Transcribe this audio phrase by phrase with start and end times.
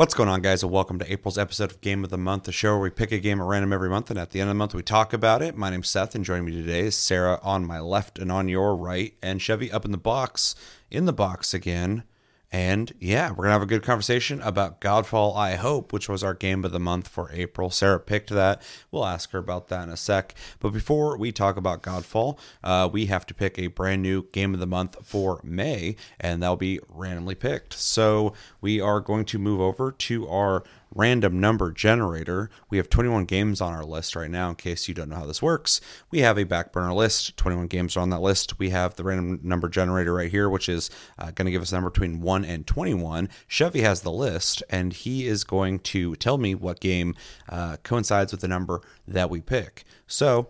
[0.00, 2.52] What's going on, guys, and welcome to April's episode of Game of the Month, the
[2.52, 4.54] show where we pick a game at random every month, and at the end of
[4.54, 5.58] the month, we talk about it.
[5.58, 8.74] My name's Seth, and joining me today is Sarah on my left and on your
[8.74, 10.54] right, and Chevy up in the box,
[10.90, 12.04] in the box again.
[12.52, 16.24] And yeah, we're going to have a good conversation about Godfall, I hope, which was
[16.24, 17.70] our game of the month for April.
[17.70, 18.60] Sarah picked that.
[18.90, 20.34] We'll ask her about that in a sec.
[20.58, 24.52] But before we talk about Godfall, uh, we have to pick a brand new game
[24.52, 27.74] of the month for May, and that'll be randomly picked.
[27.74, 32.50] So we are going to move over to our random number generator.
[32.68, 35.26] We have 21 games on our list right now, in case you don't know how
[35.26, 35.80] this works.
[36.10, 38.58] We have a back burner list, 21 games are on that list.
[38.58, 41.72] We have the random number generator right here, which is uh, going to give us
[41.72, 43.28] a number between 1 and 21.
[43.46, 47.14] Chevy has the list, and he is going to tell me what game
[47.48, 49.84] uh, coincides with the number that we pick.
[50.06, 50.48] So,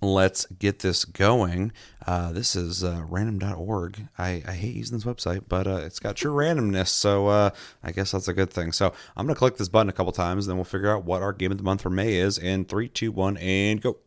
[0.00, 1.72] let's get this going.
[2.06, 4.08] Uh, this is uh, random.org.
[4.16, 7.50] I, I hate using this website, but uh, it's got true randomness, so uh,
[7.82, 8.72] I guess that's a good thing.
[8.72, 11.04] So I'm going to click this button a couple times, and then we'll figure out
[11.04, 12.38] what our game of the month for May is.
[12.38, 13.98] In three, two, one, and go.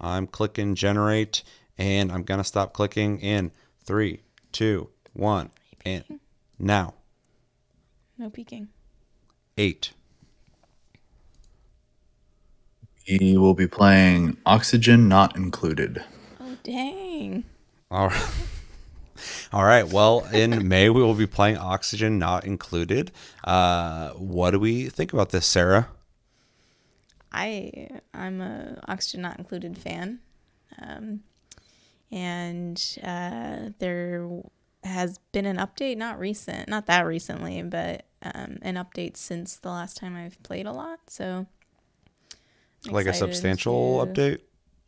[0.00, 1.42] I'm clicking generate,
[1.76, 3.50] and I'm going to stop clicking in
[3.84, 5.50] three, two, one,
[5.84, 6.20] and
[6.58, 6.94] now.
[8.16, 8.68] No peeking.
[9.56, 9.92] Eight.
[13.08, 16.04] We will be playing Oxygen Not Included.
[16.40, 17.44] Oh dang.
[17.90, 18.30] All right.
[19.52, 19.88] All right.
[19.88, 23.10] Well, in May we will be playing Oxygen Not Included.
[23.44, 25.88] Uh, what do we think about this, Sarah?
[27.32, 30.20] I I'm a Oxygen Not Included fan,
[30.80, 31.20] um,
[32.12, 34.28] and uh, there
[34.84, 39.68] has been an update, not recent, not that recently, but um, an update since the
[39.68, 41.00] last time I've played a lot.
[41.08, 41.57] So, I'm
[42.86, 44.40] like a substantial to- update?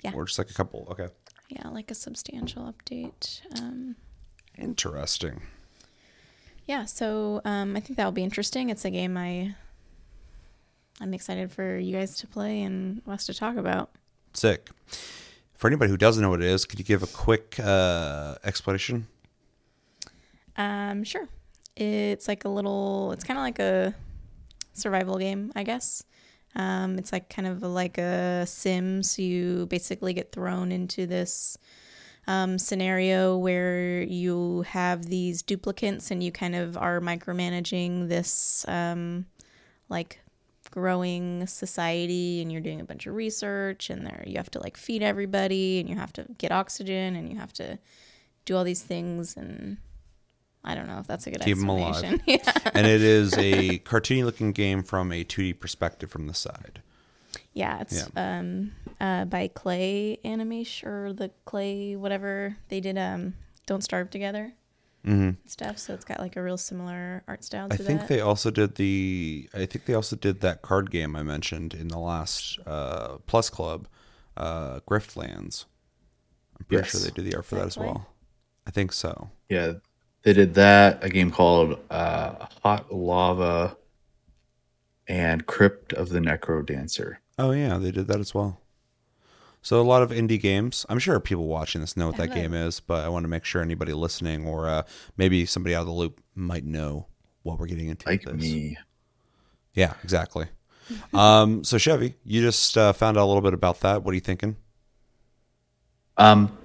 [0.02, 0.12] Yeah.
[0.14, 0.88] Or just like a couple?
[0.92, 1.08] Okay.
[1.48, 3.40] Yeah, like a substantial update.
[3.58, 3.96] Um,
[4.56, 5.42] Interesting.
[6.66, 8.70] yeah, so um, I think that will be interesting.
[8.70, 9.54] It's a game I
[11.00, 13.90] I'm excited for you guys to play and us to talk about.
[14.34, 14.68] Sick.
[15.54, 19.06] For anybody who doesn't know what it is, could you give a quick uh, explanation?
[20.56, 21.26] Um, sure.
[21.76, 23.12] It's like a little.
[23.12, 23.94] It's kind of like a
[24.74, 26.02] survival game, I guess.
[26.56, 29.02] Um, it's like kind of like a sim.
[29.02, 31.56] So you basically get thrown into this
[32.26, 39.26] um, scenario where you have these duplicants and you kind of are micromanaging this um,
[39.88, 40.20] like
[40.70, 44.76] growing society and you're doing a bunch of research and there you have to like
[44.76, 47.76] feed everybody and you have to get oxygen and you have to
[48.44, 49.78] do all these things and
[50.64, 52.20] I don't know if that's a good Keep 'em alive.
[52.26, 52.38] yeah.
[52.74, 56.82] and it is a cartoony looking game from a 2D perspective from the side.
[57.52, 63.34] Yeah, it's um uh by Klei Animation or the Klei whatever they did um
[63.66, 64.52] Don't Starve Together
[65.04, 65.78] hmm stuff.
[65.78, 68.08] So it's got like a real similar art style to I think that.
[68.08, 69.48] they also did the.
[69.54, 73.48] I think they also did that card game I mentioned in the last uh, Plus
[73.50, 73.88] Club,
[74.36, 75.64] uh, Griftlands.
[76.58, 78.08] I'm pretty sure they did the art for that that as well.
[78.66, 79.30] I think so.
[79.48, 79.74] Yeah,
[80.22, 81.02] they did that.
[81.02, 83.76] A game called uh, Hot Lava
[85.08, 87.20] and Crypt of the Necro Dancer.
[87.38, 88.60] Oh yeah, they did that as well.
[89.62, 90.86] So a lot of indie games.
[90.88, 92.42] I'm sure people watching this know what that Hello.
[92.42, 94.82] game is, but I want to make sure anybody listening or uh,
[95.16, 97.06] maybe somebody out of the loop might know
[97.42, 98.08] what we're getting into.
[98.08, 98.50] Like with this.
[98.50, 98.78] me.
[99.74, 100.46] Yeah, exactly.
[101.14, 104.02] um, so Chevy, you just uh, found out a little bit about that.
[104.02, 104.56] What are you thinking?
[106.16, 106.56] Um,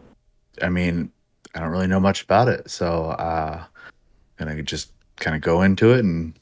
[0.62, 1.12] I mean,
[1.56, 3.64] I don't really know much about it, so uh,
[4.38, 6.38] gonna just kind of go into it and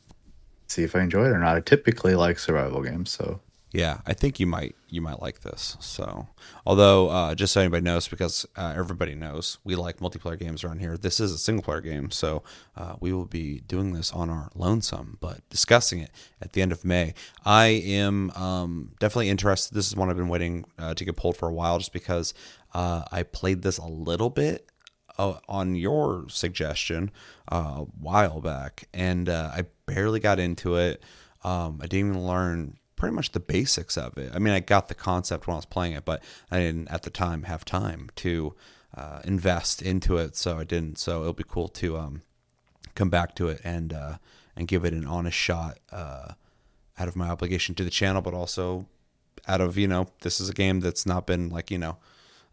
[0.68, 1.56] see if I enjoy it or not.
[1.56, 3.40] I typically like survival games, so
[3.72, 5.78] Yeah, I think you might you might like this.
[5.80, 6.28] So,
[6.66, 10.80] although uh, just so anybody knows, because uh, everybody knows we like multiplayer games around
[10.80, 10.98] here.
[10.98, 12.44] This is a single player game, so
[12.76, 16.72] uh, we will be doing this on our lonesome, but discussing it at the end
[16.72, 17.16] of May.
[17.46, 19.74] I am um, definitely interested.
[19.76, 22.36] This is one I've been waiting uh, to get pulled for a while, just because
[22.76, 24.70] uh, I played this a little bit
[25.18, 27.12] uh, on your suggestion
[27.52, 31.04] uh, a while back, and uh, I barely got into it.
[31.44, 34.32] Um, I didn't even learn pretty much the basics of it.
[34.34, 37.04] I mean, I got the concept when I was playing it, but I didn't at
[37.04, 38.56] the time have time to
[38.96, 41.00] uh, invest into it, so I didn't.
[41.00, 42.22] So it'll be cool to um,
[42.96, 44.18] come back to it and uh,
[44.56, 46.34] and give it an honest shot uh,
[46.98, 48.86] out of my obligation to the channel, but also
[49.48, 51.98] out of you know this is a game that's not been like you know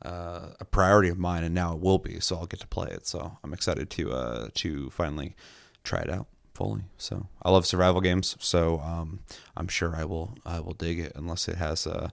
[0.03, 2.21] uh, a priority of mine, and now it will be.
[2.21, 3.07] So I'll get to play it.
[3.07, 5.35] So I'm excited to uh, to finally
[5.85, 6.83] try it out fully.
[6.97, 8.37] So I love survival games.
[8.41, 9.21] So um,
[9.57, 12.11] I'm sure I will I will dig it unless it has uh,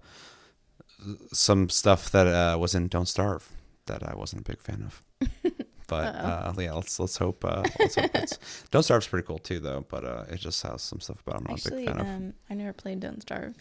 [1.31, 3.50] some stuff that uh, was in Don't Starve
[3.86, 5.04] that I wasn't a big fan of.
[5.90, 7.45] But uh, yeah, let's let's hope.
[7.45, 8.38] Uh, let's hope it's
[8.72, 9.86] Don't Starve's pretty cool too, though.
[9.88, 12.00] But uh, it just has some stuff about it I'm not Actually, a big fan
[12.01, 12.07] of.
[12.07, 13.56] um, I never played Don't Starve,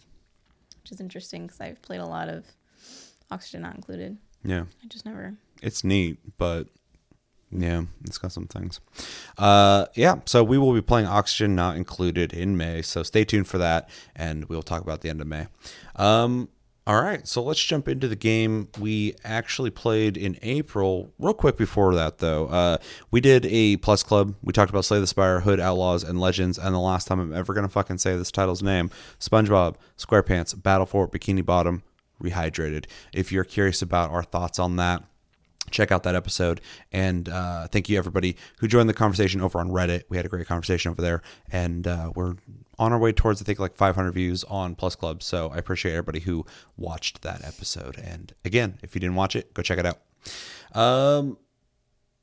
[0.82, 2.44] which is interesting because I've played a lot of
[3.30, 4.16] Oxygen Not Included.
[4.44, 5.34] Yeah, I just never.
[5.62, 6.68] it's neat, but
[7.50, 8.80] yeah, it's got some things.
[9.38, 13.48] Uh, yeah, so we will be playing Oxygen Not Included in May, so stay tuned
[13.48, 15.46] for that, and we'll talk about the end of May.
[15.96, 16.48] Um,
[16.88, 21.12] all right, so let's jump into the game we actually played in April.
[21.18, 22.76] Real quick before that, though, uh,
[23.10, 24.36] we did a Plus Club.
[24.40, 27.34] We talked about Slay the Spire, Hood, Outlaws, and Legends, and the last time I'm
[27.34, 31.82] ever going to fucking say this title's name SpongeBob, SquarePants, Battle for, Bikini Bottom,
[32.22, 32.86] Rehydrated.
[33.12, 35.04] If you're curious about our thoughts on that,
[35.70, 36.60] check out that episode.
[36.92, 40.04] And uh, thank you, everybody who joined the conversation over on Reddit.
[40.08, 42.36] We had a great conversation over there, and uh, we're
[42.78, 45.22] on our way towards, I think, like 500 views on Plus Club.
[45.22, 46.44] So I appreciate everybody who
[46.76, 47.98] watched that episode.
[47.98, 49.98] And again, if you didn't watch it, go check it out.
[50.78, 51.38] Um,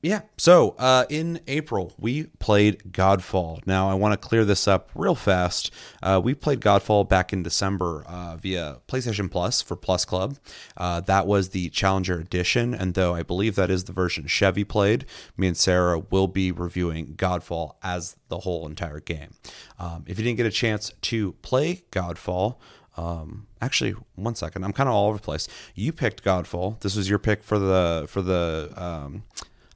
[0.04, 0.24] yeah.
[0.38, 3.66] So uh, in April, we played Godfall.
[3.66, 5.72] Now, I want to clear this up real fast.
[6.02, 10.38] Uh, we played Godfall back in December uh, via PlayStation Plus for Plus Club.
[10.76, 12.74] Uh, that was the Challenger Edition.
[12.74, 15.06] And though I believe that is the version Chevy played,
[15.38, 19.36] me and Sarah will be reviewing Godfall as the whole entire game.
[19.80, 22.58] Um, if you didn't get a chance to play Godfall,
[22.98, 24.64] um, actually, one second.
[24.64, 25.48] I'm kind of all over the place.
[25.76, 26.80] You picked Godfall.
[26.82, 29.24] This was your pick for the for the um,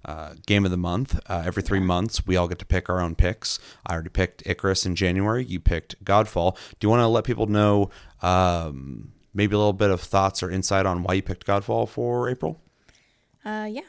[0.07, 1.19] uh, game of the month.
[1.27, 3.59] Uh, every three months, we all get to pick our own picks.
[3.86, 5.44] I already picked Icarus in January.
[5.44, 6.56] You picked Godfall.
[6.80, 7.89] Do you want to let people know
[8.21, 12.30] um, maybe a little bit of thoughts or insight on why you picked Godfall for
[12.30, 12.59] April?
[13.45, 13.81] Uh, yeah.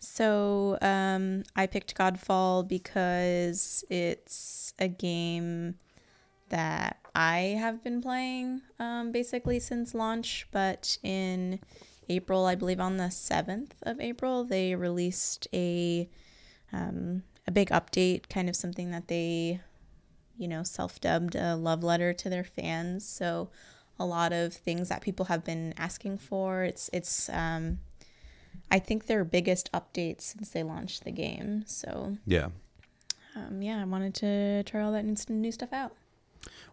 [0.00, 5.74] So um, I picked Godfall because it's a game
[6.48, 11.60] that I have been playing um, basically since launch, but in
[12.08, 16.08] April, I believe on the 7th of April, they released a
[16.72, 19.60] um, a big update, kind of something that they,
[20.36, 23.06] you know, self-dubbed a love letter to their fans.
[23.08, 23.48] So
[23.98, 26.62] a lot of things that people have been asking for.
[26.64, 27.78] It's it's um,
[28.70, 31.64] I think their biggest update since they launched the game.
[31.66, 32.48] So Yeah.
[33.34, 35.94] um, yeah, I wanted to try all that new- new stuff out.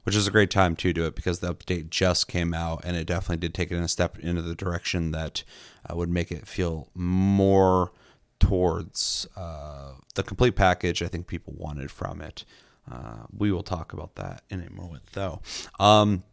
[0.03, 2.95] Which is a great time to do it because the update just came out and
[2.95, 5.43] it definitely did take it in a step into the direction that
[5.89, 7.91] uh, would make it feel more
[8.39, 12.45] towards uh, the complete package I think people wanted from it.
[12.89, 15.41] Uh, we will talk about that in a moment though.
[15.79, 16.23] Um,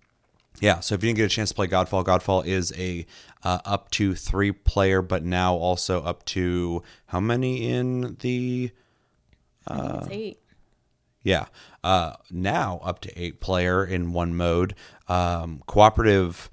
[0.60, 3.06] yeah, so if you didn't get a chance to play Godfall, Godfall is a
[3.42, 8.70] uh, up to three player, but now also up to how many in the
[9.70, 10.41] it's eight.
[11.22, 11.46] Yeah.
[11.84, 14.74] Uh, now up to eight player in one mode.
[15.08, 16.50] Um, cooperative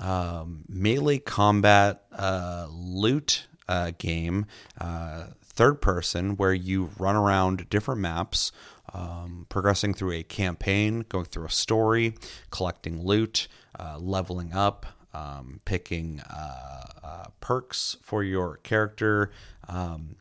[0.00, 4.46] um, melee combat uh, loot uh, game.
[4.80, 8.52] Uh, third person where you run around different maps.
[8.92, 12.14] Um, progressing through a campaign, going through a story,
[12.50, 16.84] collecting loot, uh, leveling up, um, picking uh,
[17.44, 19.30] perks for your character,
[19.68, 20.16] um,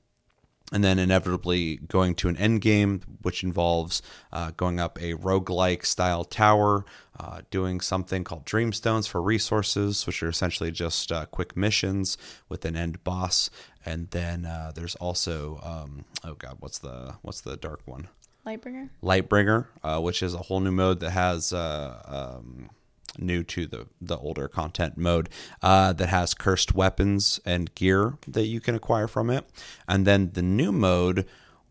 [0.74, 4.02] and then inevitably going to an end game, which involves
[4.34, 6.84] uh, going up a roguelike style tower,
[7.20, 12.18] uh, doing something called Dreamstones for resources, which are essentially just uh, quick missions
[12.50, 13.52] with an end boss.
[13.86, 18.08] And then uh, there's also um, oh god, what's the what's the dark one?
[18.46, 18.90] Lightbringer.
[19.02, 22.70] Lightbringer, uh, which is a whole new mode that has uh, um,
[23.18, 25.30] new to the the older content mode
[25.62, 29.46] uh, that has cursed weapons and gear that you can acquire from it,
[29.88, 31.26] and then the new mode,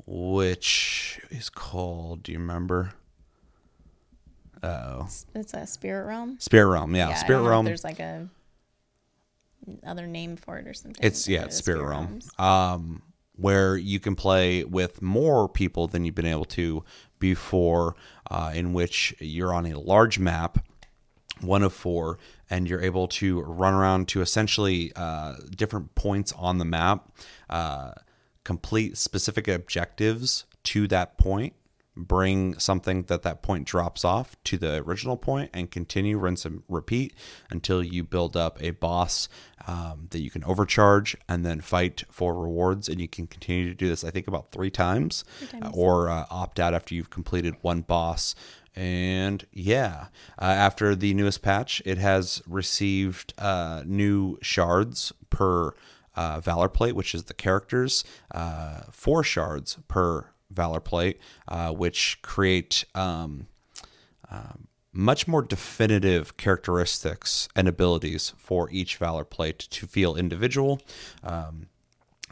[0.07, 2.23] which is called.
[2.23, 2.95] Do you remember?
[4.63, 6.37] Oh, It's a spirit realm.
[6.39, 6.95] Spirit Realm.
[6.95, 7.65] Yeah, I Spirit don't know if Realm.
[7.65, 8.29] There's like a
[9.85, 11.05] other name for it or something.
[11.05, 12.21] It's yeah, it's is Spirit Realm.
[12.39, 13.03] Um,
[13.35, 16.85] where you can play with more people than you've been able to
[17.19, 17.97] before,
[18.31, 20.65] uh, in which you're on a large map,
[21.41, 22.19] one of four,
[22.51, 27.09] and you're able to run around to essentially uh, different points on the map,
[27.51, 27.93] uh,
[28.45, 31.55] complete specific objectives to that point,
[31.97, 36.63] bring something that that point drops off to the original point and continue rinse and
[36.69, 37.15] repeat
[37.51, 39.29] until you build up a boss
[39.67, 43.75] um, that you can overcharge and then fight for rewards and you can continue to
[43.75, 45.65] do this i think about three times, times.
[45.67, 48.35] uh, or uh, opt out after you've completed one boss
[48.75, 50.07] and yeah
[50.41, 55.75] uh, after the newest patch it has received uh, new shards per
[56.17, 58.03] uh, valor plate which is the characters
[58.35, 61.19] uh, four shards per valor plate
[61.49, 63.47] uh, which create um,
[64.31, 70.81] um, much more definitive characteristics and abilities for each valor plate to feel individual.
[71.23, 71.69] Um,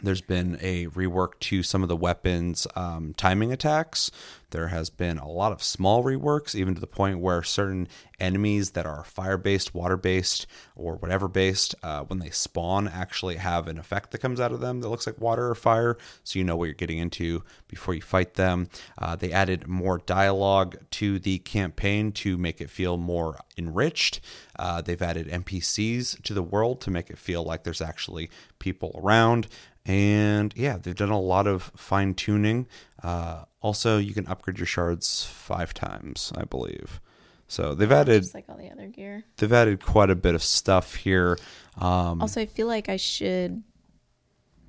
[0.02, 4.10] There's been a rework to some of the weapons um, timing attacks.
[4.50, 7.88] There has been a lot of small reworks, even to the point where certain
[8.18, 13.36] enemies that are fire based, water based, or whatever based, uh, when they spawn, actually
[13.36, 16.38] have an effect that comes out of them that looks like water or fire, so
[16.38, 18.68] you know what you're getting into before you fight them.
[18.98, 24.20] Uh, they added more dialogue to the campaign to make it feel more enriched.
[24.58, 28.28] Uh, they've added NPCs to the world to make it feel like there's actually
[28.58, 29.46] people around.
[29.86, 32.66] And yeah, they've done a lot of fine tuning.
[33.02, 37.00] Uh, also, you can upgrade your shards five times, I believe.
[37.48, 39.24] So they've added Just like all the other gear.
[39.38, 41.36] they've added quite a bit of stuff here.
[41.76, 43.62] Um, Also, I feel like I should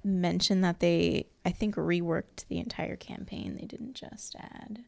[0.04, 3.56] mention that they, I think, reworked the entire campaign.
[3.60, 4.80] They didn't just add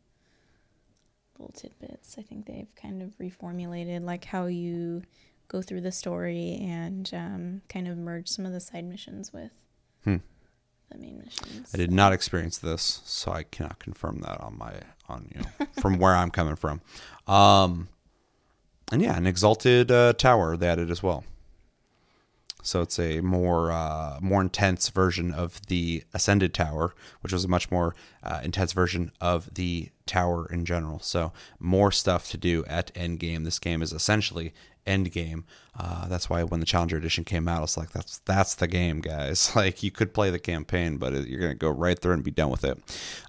[1.38, 2.16] little tidbits.
[2.18, 5.04] I think they've kind of reformulated like how you
[5.48, 9.52] go through the story and um, kind of merge some of the side missions with
[10.04, 10.18] Hmm.
[10.92, 11.70] the main missions.
[11.74, 14.74] I did not experience this, so I cannot confirm that on my
[15.10, 16.82] on you know from where I'm coming from.
[17.28, 17.90] Um,
[18.92, 21.24] and yeah, an exalted uh, tower they added as well.
[22.64, 27.50] So it's a more uh, more intense version of the ascended tower, which was a
[27.50, 27.94] much more
[28.24, 31.00] uh, intense version of the tower in general.
[31.00, 33.44] So more stuff to do at end game.
[33.44, 34.54] This game is essentially
[34.86, 35.46] end game.
[35.78, 39.02] Uh, that's why when the Challenger Edition came out, it's like that's that's the game,
[39.02, 39.52] guys.
[39.64, 42.50] Like you could play the campaign, but you're gonna go right through and be done
[42.50, 42.78] with it.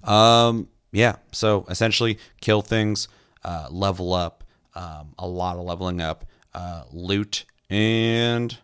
[0.07, 1.15] Um, yeah.
[1.31, 3.07] So essentially, kill things,
[3.43, 4.43] uh, level up,
[4.75, 8.57] um, a lot of leveling up, uh, loot, and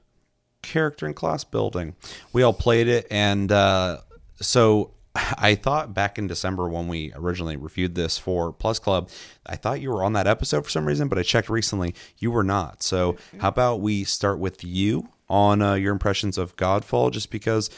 [0.62, 1.96] character and class building.
[2.34, 4.02] We all played it, and uh,
[4.40, 4.92] so
[5.38, 9.10] I thought back in December when we originally reviewed this for Plus Club,
[9.46, 12.32] I thought you were on that episode for some reason, but I checked recently, you
[12.32, 12.84] were not.
[12.84, 17.70] So how about we start with you on uh, your impressions of Godfall, just because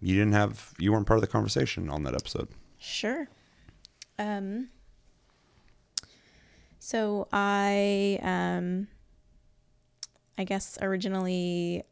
[0.00, 2.48] you didn't have you weren't part of the conversation on that episode.
[2.78, 3.28] Sure.
[4.18, 4.68] Um
[6.78, 8.88] so I um
[10.38, 11.82] I guess originally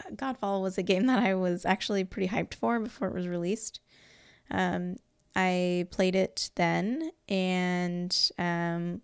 [0.00, 3.28] uh, Godfall was a game that I was actually pretty hyped for before it was
[3.28, 3.80] released.
[4.52, 4.96] Um
[5.34, 9.02] I played it then and um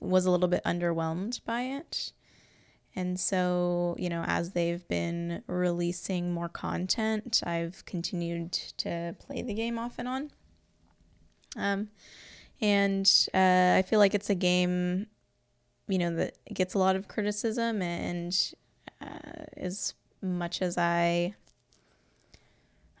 [0.00, 2.12] was a little bit underwhelmed by it.
[2.96, 9.54] And so, you know, as they've been releasing more content, I've continued to play the
[9.54, 10.30] game off and on.
[11.56, 11.88] Um,
[12.60, 15.06] and uh, I feel like it's a game,
[15.86, 18.36] you know, that gets a lot of criticism, and
[19.00, 21.34] uh, as much as I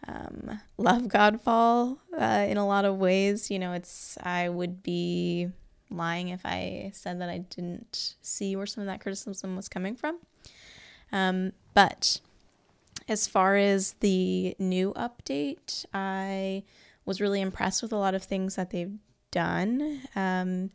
[0.08, 5.50] um, love Godfall uh, in a lot of ways, you know, it's I would be
[5.90, 9.96] lying if I said that I didn't see where some of that criticism was coming
[9.96, 10.18] from.
[11.12, 12.20] Um, but
[13.06, 16.64] as far as the new update, I
[17.04, 18.96] was really impressed with a lot of things that they've
[19.30, 20.02] done.
[20.16, 20.70] Um,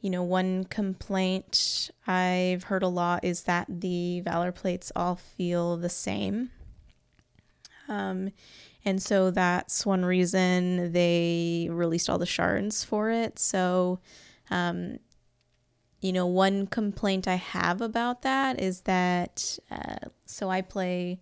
[0.00, 5.76] you know, one complaint I've heard a lot is that the Valor plates all feel
[5.76, 6.50] the same.
[7.92, 8.30] Um,
[8.84, 13.38] and so that's one reason they released all the shards for it.
[13.38, 14.00] So,
[14.50, 14.98] um,
[16.00, 21.20] you know, one complaint I have about that is that, uh, so I play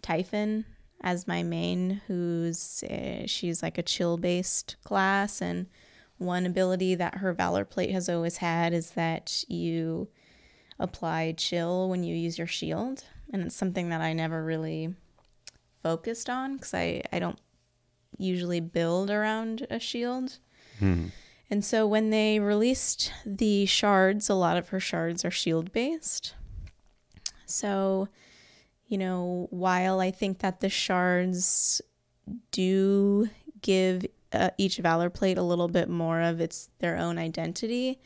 [0.00, 0.64] Typhon
[1.00, 5.66] as my main, who's uh, she's like a chill based class, and
[6.18, 10.08] one ability that her Valor plate has always had is that you
[10.78, 14.94] apply chill when you use your shield, and it's something that I never really
[15.82, 17.38] focused on because I I don't
[18.18, 20.38] usually build around a shield.
[21.50, 26.34] And so when they released the shards, a lot of her shards are shield based.
[27.46, 28.08] So,
[28.86, 31.82] you know, while I think that the shards
[32.50, 33.28] do
[33.60, 38.00] give uh, each valor plate a little bit more of its their own identity,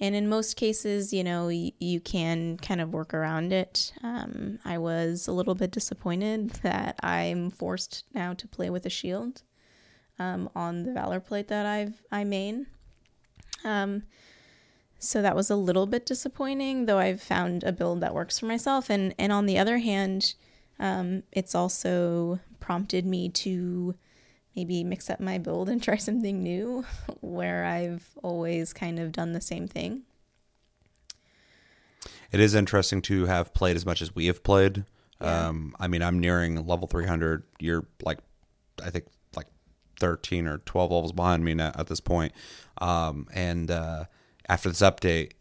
[0.00, 3.92] and in most cases, you know, y- you can kind of work around it.
[4.02, 8.90] Um, I was a little bit disappointed that I'm forced now to play with a
[8.90, 9.42] shield
[10.18, 12.66] um, on the valor plate that I've I main.
[13.64, 14.04] Um,
[14.98, 18.46] so that was a little bit disappointing, though I've found a build that works for
[18.46, 18.90] myself.
[18.90, 20.34] And and on the other hand,
[20.78, 23.94] um, it's also prompted me to
[24.56, 26.84] maybe mix up my build and try something new,
[27.20, 30.02] where I've always kind of done the same thing.
[32.32, 34.84] It is interesting to have played as much as we have played.
[35.20, 37.42] Um, I mean, I'm nearing level 300.
[37.58, 38.18] You're like,
[38.82, 39.48] I think, like
[39.98, 42.32] 13 or 12 levels behind me now at this point.
[42.78, 44.04] Um, and uh,
[44.48, 45.32] after this update,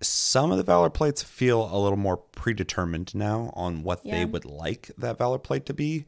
[0.00, 4.44] some of the Valor plates feel a little more predetermined now on what they would
[4.44, 6.04] like that Valor plate to be.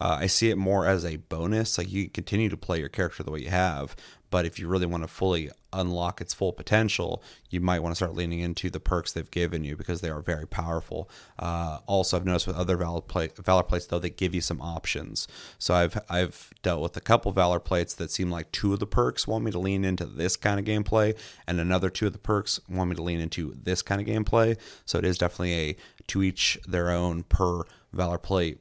[0.00, 1.78] Uh, I see it more as a bonus.
[1.78, 3.96] Like you continue to play your character the way you have,
[4.30, 7.96] but if you really want to fully unlock its full potential, you might want to
[7.96, 11.08] start leaning into the perks they've given you because they are very powerful.
[11.38, 14.60] Uh, also, I've noticed with other valor, play, valor plates though they give you some
[14.60, 15.28] options.
[15.58, 18.86] So I've I've dealt with a couple valor plates that seem like two of the
[18.86, 22.18] perks want me to lean into this kind of gameplay, and another two of the
[22.18, 24.58] perks want me to lean into this kind of gameplay.
[24.84, 25.76] So it is definitely a
[26.08, 27.62] to each their own per
[27.92, 28.60] valor plate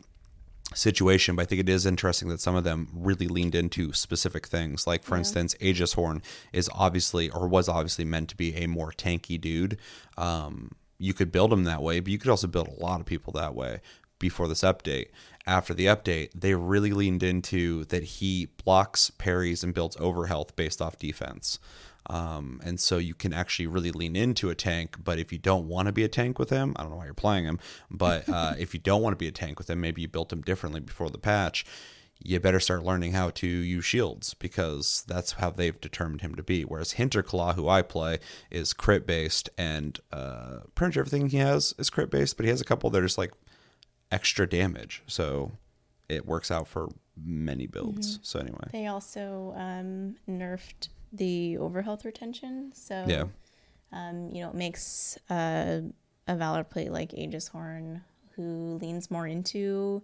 [0.76, 4.48] situation, but I think it is interesting that some of them really leaned into specific
[4.48, 4.86] things.
[4.86, 5.20] Like, for yeah.
[5.20, 6.22] instance, Aegis Horn
[6.54, 9.78] is obviously or was obviously meant to be a more tanky dude.
[10.18, 13.06] Um, you could build him that way, but you could also build a lot of
[13.06, 13.82] people that way
[14.20, 15.08] before this update.
[15.48, 20.82] After the update, they really leaned into that he blocks, parries, and builds overhealth based
[20.82, 21.60] off defense.
[22.08, 24.98] Um, and so you can actually really lean into a tank.
[25.04, 27.06] But if you don't want to be a tank with him, I don't know why
[27.06, 27.60] you're playing him,
[27.90, 30.32] but uh, if you don't want to be a tank with him, maybe you built
[30.32, 31.66] him differently before the patch.
[32.18, 36.44] You better start learning how to use shields because that's how they've determined him to
[36.44, 36.64] be.
[36.64, 38.20] Whereas Hinterclaw, who I play,
[38.50, 42.38] is crit based, and uh, pretty much everything he has is crit based.
[42.38, 43.34] But he has a couple that are just like
[44.12, 45.52] extra damage, so
[46.08, 46.90] it works out for
[47.22, 48.14] many builds.
[48.14, 48.24] Mm-hmm.
[48.24, 52.72] So anyway, they also um, nerfed the overhealth retention.
[52.74, 53.26] So yeah,
[53.92, 55.82] um, you know, it makes uh,
[56.28, 58.02] a valor plate like Aegis Horn
[58.36, 60.04] who leans more into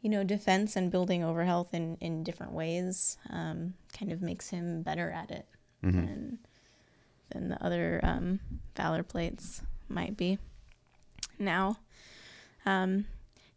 [0.00, 3.16] you know defense and building overhealth in in different ways.
[3.30, 5.46] Um, kind of makes him better at it
[5.84, 6.00] mm-hmm.
[6.00, 6.38] than
[7.30, 8.40] than the other um,
[8.76, 10.38] valor plates might be
[11.38, 11.78] now.
[12.66, 13.06] Um,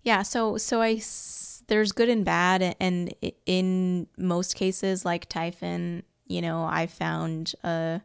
[0.04, 1.02] yeah, so so I
[1.68, 3.14] there's good and bad, and
[3.46, 8.02] in most cases, like Typhon you know, I found a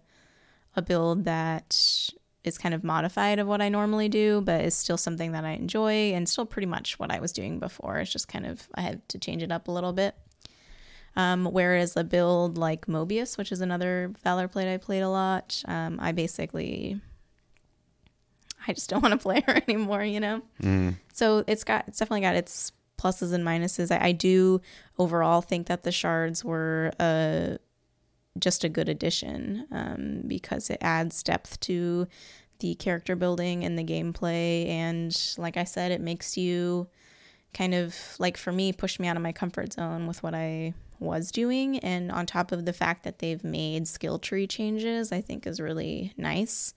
[0.77, 2.11] a build that
[2.45, 5.53] is kind of modified of what I normally do, but is still something that I
[5.53, 7.99] enjoy and still pretty much what I was doing before.
[7.99, 10.15] It's just kind of I had to change it up a little bit.
[11.17, 15.61] Um, whereas a build like Mobius, which is another Valor plate I played a lot,
[15.67, 17.01] um, I basically
[18.67, 20.43] I just don't want to play her anymore, you know.
[20.63, 20.97] Mm.
[21.13, 23.91] So it's got it's definitely got its pluses and minuses.
[23.91, 24.61] I, I do
[24.99, 27.59] overall think that the shards were a
[28.39, 32.07] just a good addition um, because it adds depth to
[32.61, 34.69] the character building and the gameplay.
[34.69, 36.89] And like I said, it makes you
[37.53, 40.75] kind of like for me, push me out of my comfort zone with what I
[41.01, 41.79] was doing.
[41.79, 45.61] And on top of the fact that they've made skill tree changes, I think is
[45.61, 46.75] really nice.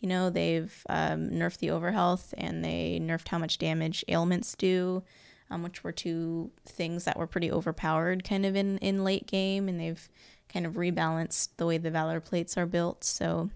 [0.00, 5.02] You know, they've um, nerfed the overhealth and they nerfed how much damage ailments do.
[5.48, 9.68] Um, which were two things that were pretty overpowered kind of in, in late game
[9.68, 10.08] and they've
[10.52, 13.04] kind of rebalanced the way the Valor plates are built.
[13.04, 13.50] So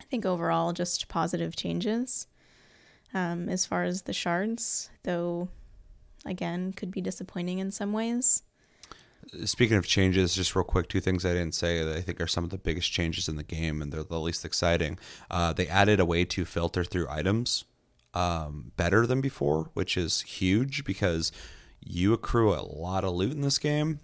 [0.00, 2.26] I think overall, just positive changes.
[3.14, 5.48] Um, as far as the shards, though,
[6.24, 8.42] again, could be disappointing in some ways.
[9.44, 12.26] Speaking of changes, just real quick, two things I didn't say that I think are
[12.26, 14.98] some of the biggest changes in the game, and they're the least exciting.
[15.30, 17.64] Uh, they added a way to filter through items
[18.14, 21.30] um, better than before, which is huge because
[21.80, 24.00] you accrue a lot of loot in this game,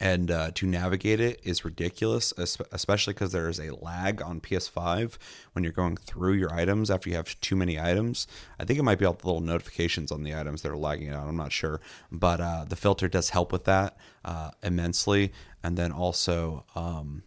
[0.00, 2.32] and uh, to navigate it is ridiculous,
[2.72, 5.18] especially because there is a lag on PS5
[5.52, 8.26] when you're going through your items after you have too many items.
[8.58, 11.10] I think it might be all the little notifications on the items that are lagging
[11.10, 11.28] out.
[11.28, 15.32] I'm not sure, but uh, the filter does help with that uh, immensely.
[15.62, 17.22] And then also, um,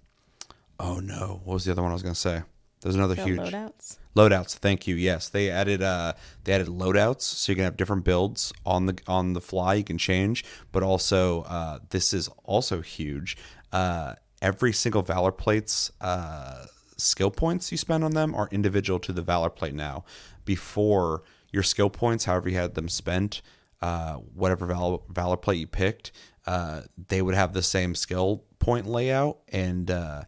[0.80, 2.42] oh no, what was the other one I was going to say?
[2.82, 3.98] There's another huge loadouts.
[4.16, 4.54] Loadouts.
[4.54, 4.96] Thank you.
[4.96, 8.98] Yes, they added uh they added loadouts, so you can have different builds on the
[9.08, 9.76] on the fly.
[9.76, 13.38] You can change, but also uh, this is also huge.
[13.72, 16.66] Uh, every single Valor plates uh,
[16.98, 20.04] skill points you spend on them are individual to the Valor plate now.
[20.46, 23.42] Before your skill points, however you had them spent,
[23.82, 26.12] uh, whatever Valor, Valor plate you picked,
[26.46, 30.24] uh, they would have the same skill point layout and uh,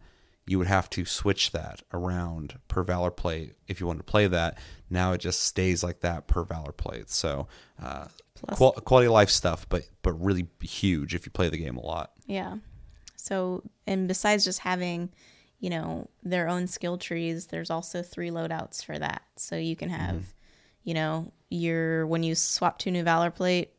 [0.47, 4.27] you would have to switch that around per Valor plate if you want to play
[4.27, 4.57] that.
[4.89, 7.09] Now it just stays like that per Valor plate.
[7.09, 7.47] So
[7.81, 8.05] uh,
[8.51, 11.85] qual- quality of life stuff, but but really huge if you play the game a
[11.85, 12.11] lot.
[12.27, 12.57] Yeah.
[13.15, 15.09] So and besides just having,
[15.59, 19.23] you know, their own skill trees, there's also three loadouts for that.
[19.37, 20.29] So you can have, mm-hmm.
[20.83, 23.71] you know, your when you swap to new Valor plate,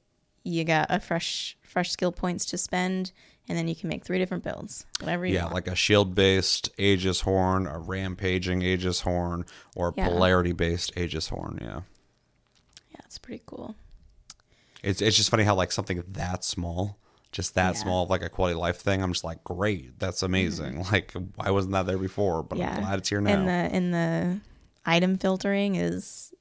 [0.42, 3.12] you got a fresh fresh skill points to spend
[3.48, 5.54] and then you can make three different builds, whatever you yeah, want.
[5.54, 10.08] like a shield based Aegis horn, a rampaging Aegis horn, or yeah.
[10.08, 11.58] polarity based Aegis horn.
[11.60, 11.80] Yeah.
[12.90, 13.76] Yeah, it's pretty cool.
[14.82, 16.98] It's it's just funny how like something that small,
[17.32, 17.82] just that yeah.
[17.82, 19.02] small, like a quality life thing.
[19.02, 20.74] I'm just like, great, that's amazing.
[20.74, 20.92] Mm-hmm.
[20.92, 22.42] Like, why wasn't that there before?
[22.42, 22.74] But yeah.
[22.74, 23.32] I'm glad it's here now.
[23.32, 24.40] And the in the
[24.84, 26.32] item filtering is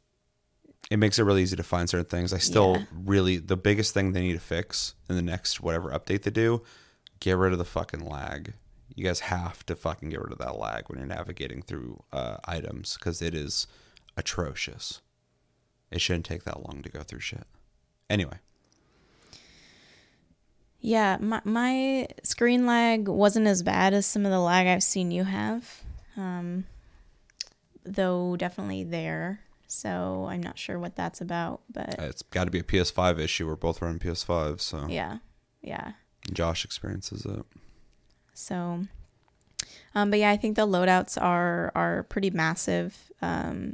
[0.91, 2.33] it makes it really easy to find certain things.
[2.33, 6.23] I still really the biggest thing they need to fix in the next whatever update
[6.23, 6.61] they do,
[7.25, 8.53] get rid of the fucking lag.
[8.93, 12.37] You guys have to fucking get rid of that lag when you're navigating through uh,
[12.45, 13.65] items because it is
[14.15, 15.01] atrocious.
[15.89, 17.47] It shouldn't take that long to go through shit.
[18.11, 18.37] Anyway,
[20.79, 25.09] Yeah, my, my screen lag wasn't as bad as some of the lag I've seen
[25.09, 25.81] you have,
[26.15, 26.65] um,
[27.83, 29.39] though definitely there.
[29.65, 33.47] So I'm not sure what that's about, but it's got to be a PS5 issue.
[33.47, 35.17] We're both running PS5, so yeah,
[35.63, 35.93] yeah.
[36.33, 37.45] Josh experiences it.
[38.33, 38.85] So,
[39.93, 43.73] um, but yeah, I think the loadouts are are pretty massive, um,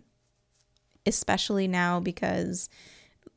[1.05, 2.69] especially now because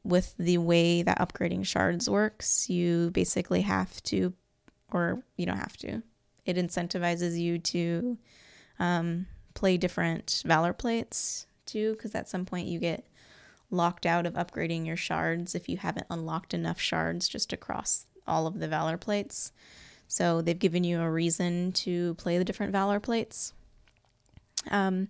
[0.02, 4.34] with the way that upgrading shards works, you basically have to,
[4.92, 6.02] or you don't have to.
[6.44, 8.18] It incentivizes you to
[8.78, 13.06] um, play different valor plates too, because at some point you get
[13.70, 18.46] locked out of upgrading your shards if you haven't unlocked enough shards just across all
[18.46, 19.52] of the valor plates.
[20.06, 23.52] So they've given you a reason to play the different Valor plates.
[24.70, 25.08] Um,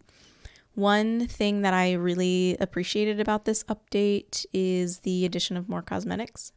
[0.74, 6.52] one thing that I really appreciated about this update is the addition of more cosmetics.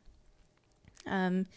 [1.05, 1.47] Um,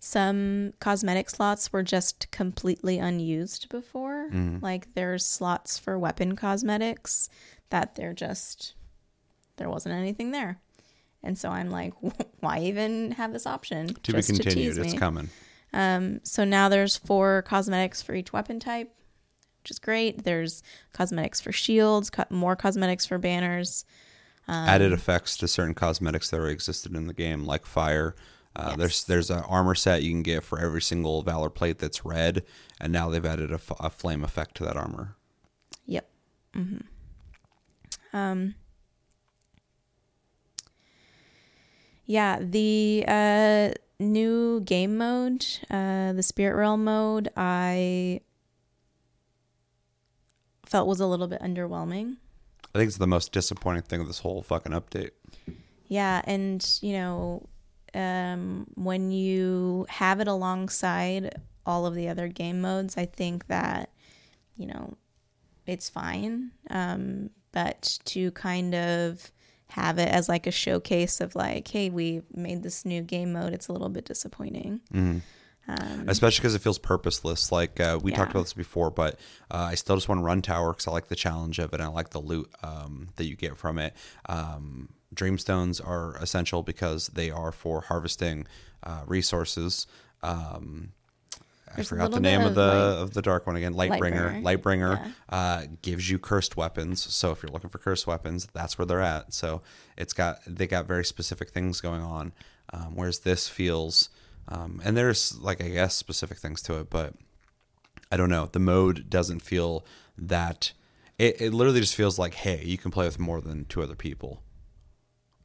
[0.00, 4.28] some cosmetic slots were just completely unused before.
[4.60, 7.30] Like there's slots for weapon cosmetics
[7.70, 8.74] that they're just,
[9.56, 10.60] there wasn't anything there.
[11.24, 11.94] And so I'm like,
[12.40, 13.88] why even have this option?
[13.94, 14.74] To Just be continued.
[14.74, 15.30] tease It's coming.
[15.72, 18.92] Um, so now there's four cosmetics for each weapon type,
[19.62, 20.24] which is great.
[20.24, 23.84] There's cosmetics for shields, co- more cosmetics for banners.
[24.48, 28.14] Um, added effects to certain cosmetics that already existed in the game, like fire.
[28.54, 28.76] Uh, Yes.
[28.76, 32.42] There's there's an armor set you can get for every single valor plate that's red,
[32.78, 35.16] and now they've added a, f- a flame effect to that armor.
[35.86, 36.06] Yep.
[36.54, 36.76] hmm
[38.12, 38.54] Um.
[42.12, 48.20] Yeah, the uh, new game mode, uh, the Spirit Realm mode, I
[50.66, 52.16] felt was a little bit underwhelming.
[52.74, 55.12] I think it's the most disappointing thing of this whole fucking update.
[55.88, 57.48] Yeah, and you know,
[57.94, 63.88] um, when you have it alongside all of the other game modes, I think that
[64.58, 64.98] you know
[65.66, 66.50] it's fine.
[66.68, 69.32] Um, but to kind of
[69.72, 73.52] have it as like a showcase of like, hey, we made this new game mode,
[73.52, 74.80] it's a little bit disappointing.
[75.68, 77.52] Um, especially because it feels purposeless.
[77.52, 79.14] Like uh, we talked about this before, but
[79.50, 81.74] uh, I still just want to run tower because I like the challenge of it.
[81.74, 83.94] and I like the loot um, that you get from it.
[84.28, 88.46] Um, Dreamstones are essential because they are for harvesting
[88.82, 89.86] uh, resources.
[90.22, 90.92] Um,
[91.76, 93.74] There's a forgot the name of the like- of the dark one again.
[93.74, 94.42] Lightbringer.
[94.42, 97.02] Lightbringer, Lightbringer uh, gives you cursed weapons.
[97.14, 99.32] So if you're looking for cursed weapons, that's where they're at.
[99.32, 99.62] So
[99.96, 102.32] it's got they got very specific things going on.
[102.72, 104.08] Um, whereas this feels,
[104.48, 107.14] um, and there's like I guess specific things to it, but
[108.10, 108.48] I don't know.
[108.50, 109.84] The mode doesn't feel
[110.18, 110.72] that.
[111.18, 113.94] It, it literally just feels like, hey, you can play with more than two other
[113.94, 114.42] people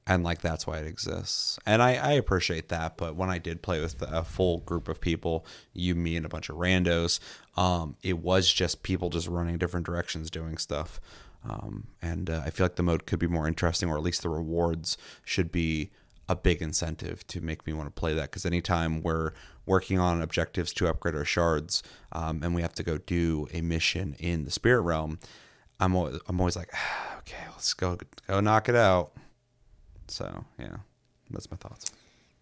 [0.08, 1.60] and like that's why it exists.
[1.66, 5.02] And I, I appreciate that but when i did play with a full group of
[5.02, 7.20] people you me and a bunch of randos
[7.56, 11.00] um, it was just people just running different directions doing stuff.
[11.48, 14.22] Um, and uh, i feel like the mode could be more interesting or at least
[14.22, 15.92] the rewards should be
[16.30, 18.24] a big incentive to make me want to play that.
[18.24, 19.32] Because anytime we're
[19.68, 23.62] working on objectives to upgrade our shards um, and we have to go do a
[23.62, 25.20] mission in the spirit realm
[25.80, 26.74] i'm always, I'm always like
[27.20, 29.12] okay let's go go knock it out
[30.08, 30.78] so yeah,
[31.30, 31.92] that's my thoughts.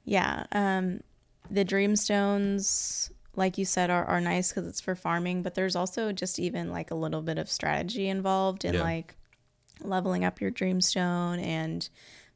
[0.03, 0.45] Yeah.
[0.51, 1.01] Um,
[1.49, 6.11] the Dreamstones, like you said, are, are nice because it's for farming, but there's also
[6.11, 8.83] just even like a little bit of strategy involved in Yeah.
[8.83, 9.15] like
[9.81, 11.87] leveling up your Dreamstone and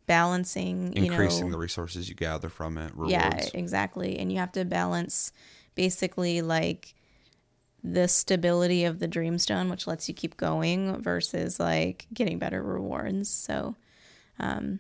[0.08, 3.12] balancing, you Increasing know, the resources you gather from it, rewards.
[3.12, 4.18] yeah, exactly.
[4.18, 5.32] And you have to balance
[5.76, 6.96] basically like
[7.84, 13.30] the stability of the Dreamstone, which lets you keep going, versus like getting better rewards.
[13.30, 13.76] So,
[14.40, 14.80] um,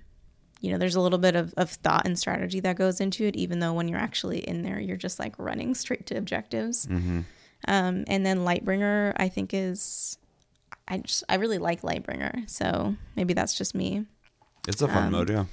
[0.62, 3.36] you know, there's a little bit of, of thought and strategy that goes into it,
[3.36, 6.86] even though when you're actually in there, you're just like running straight to objectives.
[6.86, 7.22] Mm-hmm.
[7.67, 10.17] Um, and then Lightbringer, I think is,
[10.88, 12.50] I just, I really like Lightbringer.
[12.50, 14.06] So maybe that's just me.
[14.67, 15.45] It's a fun Um, mode, yeah.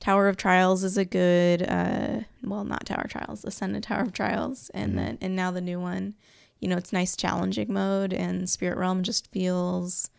[0.00, 4.12] Tower of Trials is a good, uh, well, not Tower of Trials, Ascended Tower of
[4.12, 4.96] Trials, and Mhm.
[4.96, 6.14] then and now the new one.
[6.60, 10.10] You know, it's nice challenging mode, and Spirit Realm just feels.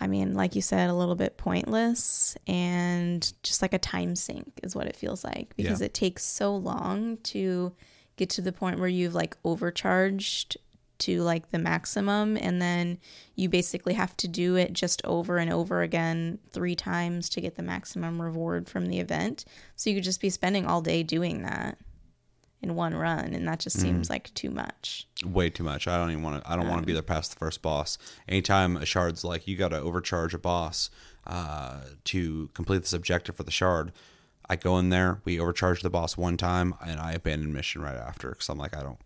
[0.00, 4.52] I mean, like you said, a little bit pointless and just like a time sink
[4.62, 5.86] is what it feels like because Yeah.
[5.86, 7.72] it takes so long to
[8.16, 10.56] get to the point where you've like overcharged
[10.98, 12.98] to like the maximum and then
[13.36, 17.54] you basically have to do it just over and over again three times to get
[17.54, 19.44] the maximum reward from the event
[19.76, 21.78] so you could just be spending all day doing that
[22.60, 25.86] in one run and that just seems like too much way too much.
[25.86, 26.50] I don't even want to.
[26.50, 27.98] I don't want to be there past the first boss.
[28.28, 30.90] Anytime a shard's like you got to overcharge a boss
[31.26, 33.92] uh, to complete this objective for the shard,
[34.48, 35.20] I go in there.
[35.24, 38.76] We overcharge the boss one time, and I abandon mission right after because I'm like
[38.76, 38.98] I don't.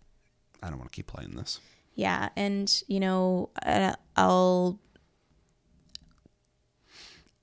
[0.62, 1.60] I don't want to keep playing this.
[1.94, 4.78] Yeah, and you know, uh, I'll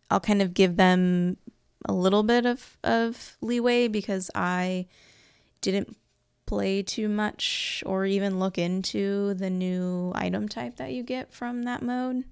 [0.09, 1.37] I'll kind of give them
[1.85, 4.87] a little bit of of leeway because I
[5.61, 5.95] didn't
[6.45, 11.63] play too much or even look into the new item type that you get from
[11.63, 12.23] that mode.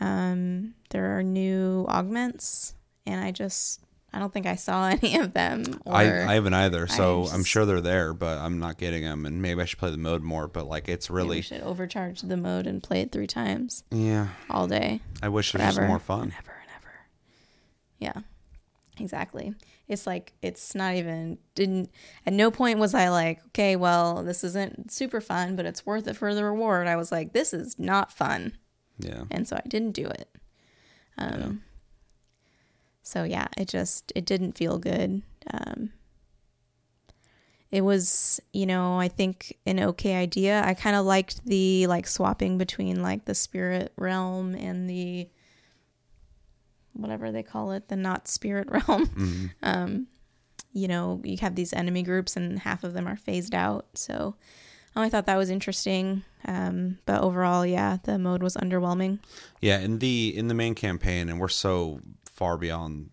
[0.00, 2.74] Um, there are new augments,
[3.06, 3.80] and I just
[4.12, 5.80] I don't think I saw any of them.
[5.84, 9.02] Or I, I haven't either, so I I'm sure they're there, but I'm not getting
[9.02, 9.26] them.
[9.26, 10.48] And maybe I should play the mode more.
[10.48, 14.28] But like, it's maybe really should overcharge the mode and play it three times yeah.
[14.50, 15.00] all day.
[15.22, 16.34] I wish it was more fun.
[16.38, 16.92] ever and ever.
[17.98, 18.22] Yeah,
[18.98, 19.54] exactly.
[19.88, 21.90] It's like it's not even didn't.
[22.24, 26.06] At no point was I like, okay, well, this isn't super fun, but it's worth
[26.06, 26.86] it for the reward.
[26.86, 28.56] I was like, this is not fun,
[28.98, 29.24] Yeah.
[29.30, 30.28] and so I didn't do it.
[31.18, 31.62] Um.
[33.02, 35.22] So yeah, it just it didn't feel good.
[35.52, 35.92] Um.
[37.70, 40.62] It was, you know, I think an okay idea.
[40.62, 45.28] I kind of liked the like swapping between like the spirit realm and the
[46.92, 49.50] whatever they call it, the not spirit realm.
[49.62, 50.06] Um,
[50.72, 53.86] you know, you have these enemy groups and half of them are phased out.
[53.94, 54.36] So
[54.96, 56.24] oh, I thought that was interesting.
[56.44, 59.20] Um, but overall, yeah, the mode was underwhelming.
[59.60, 63.10] Yeah, in the in the main campaign, and we're so far beyond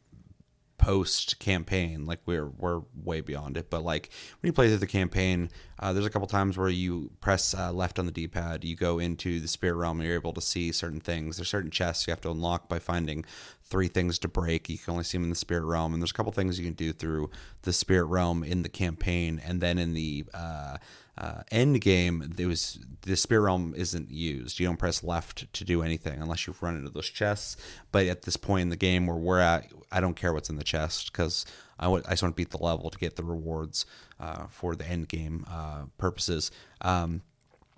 [0.77, 3.69] post campaign, like we're we're way beyond it.
[3.69, 7.09] But like when you play through the campaign, uh, there's a couple times where you
[7.21, 10.33] press uh, left on the D-pad, you go into the spirit realm, and you're able
[10.33, 11.37] to see certain things.
[11.37, 13.23] There's certain chests you have to unlock by finding
[13.63, 14.69] three things to break.
[14.69, 16.65] You can only see them in the spirit realm, and there's a couple things you
[16.65, 17.29] can do through
[17.61, 20.77] the spirit realm in the campaign, and then in the uh,
[21.17, 24.59] uh, end game, there was the spirit realm isn't used.
[24.59, 27.57] You don't press left to do anything unless you've run into those chests.
[27.91, 30.55] But at this point in the game where we're at, I don't care what's in
[30.55, 31.45] the chest because
[31.79, 33.85] I wa- I just want to beat the level to get the rewards
[34.19, 36.51] uh, for the end game uh, purposes.
[36.81, 37.21] Um,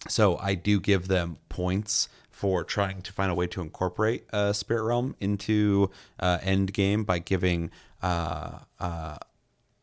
[0.07, 4.51] so I do give them points for trying to find a way to incorporate uh,
[4.53, 7.69] Spirit Realm into uh, end game by giving
[8.01, 8.59] uh,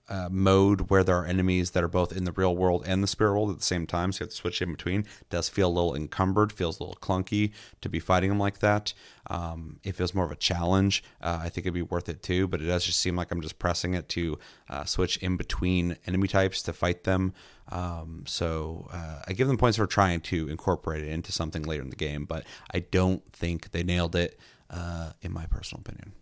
[0.08, 3.06] uh, mode where there are enemies that are both in the real world and the
[3.06, 4.12] spirit world at the same time.
[4.12, 5.00] So you have to switch in between.
[5.00, 8.60] It does feel a little encumbered, feels a little clunky to be fighting them like
[8.60, 8.94] that.
[9.28, 11.04] Um, it feels more of a challenge.
[11.20, 13.42] Uh, I think it'd be worth it too, but it does just seem like I'm
[13.42, 14.38] just pressing it to
[14.70, 17.34] uh, switch in between enemy types to fight them.
[17.70, 21.82] Um, so uh, I give them points for trying to incorporate it into something later
[21.82, 24.38] in the game, but I don't think they nailed it,
[24.70, 26.12] uh, in my personal opinion.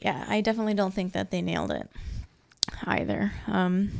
[0.00, 1.88] Yeah, I definitely don't think that they nailed it
[2.84, 3.32] either.
[3.46, 3.90] Um,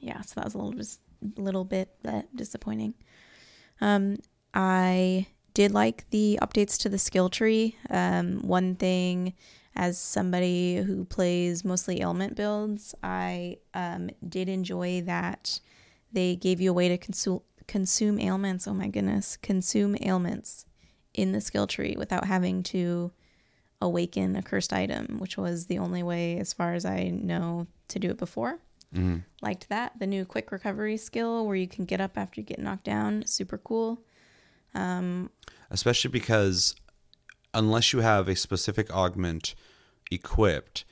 [0.00, 1.00] yeah, so that was a little just
[1.36, 1.90] little bit
[2.34, 2.94] disappointing.
[3.80, 4.16] Um,
[4.54, 7.76] I did like the updates to the skill tree.
[7.90, 9.34] Um, one thing,
[9.76, 15.60] as somebody who plays mostly ailment builds, I um, did enjoy that
[16.12, 18.66] they gave you a way to consume ailments.
[18.66, 20.64] Oh my goodness, consume ailments
[21.12, 23.12] in the skill tree without having to
[23.80, 27.98] awaken a cursed item, which was the only way, as far as I know, to
[27.98, 28.58] do it before.
[29.40, 29.98] Liked that.
[29.98, 33.24] The new quick recovery skill where you can get up after you get knocked down,
[33.26, 34.02] super cool.
[35.70, 36.74] especially because
[37.54, 39.54] unless you have a specific augment
[40.10, 40.84] equipped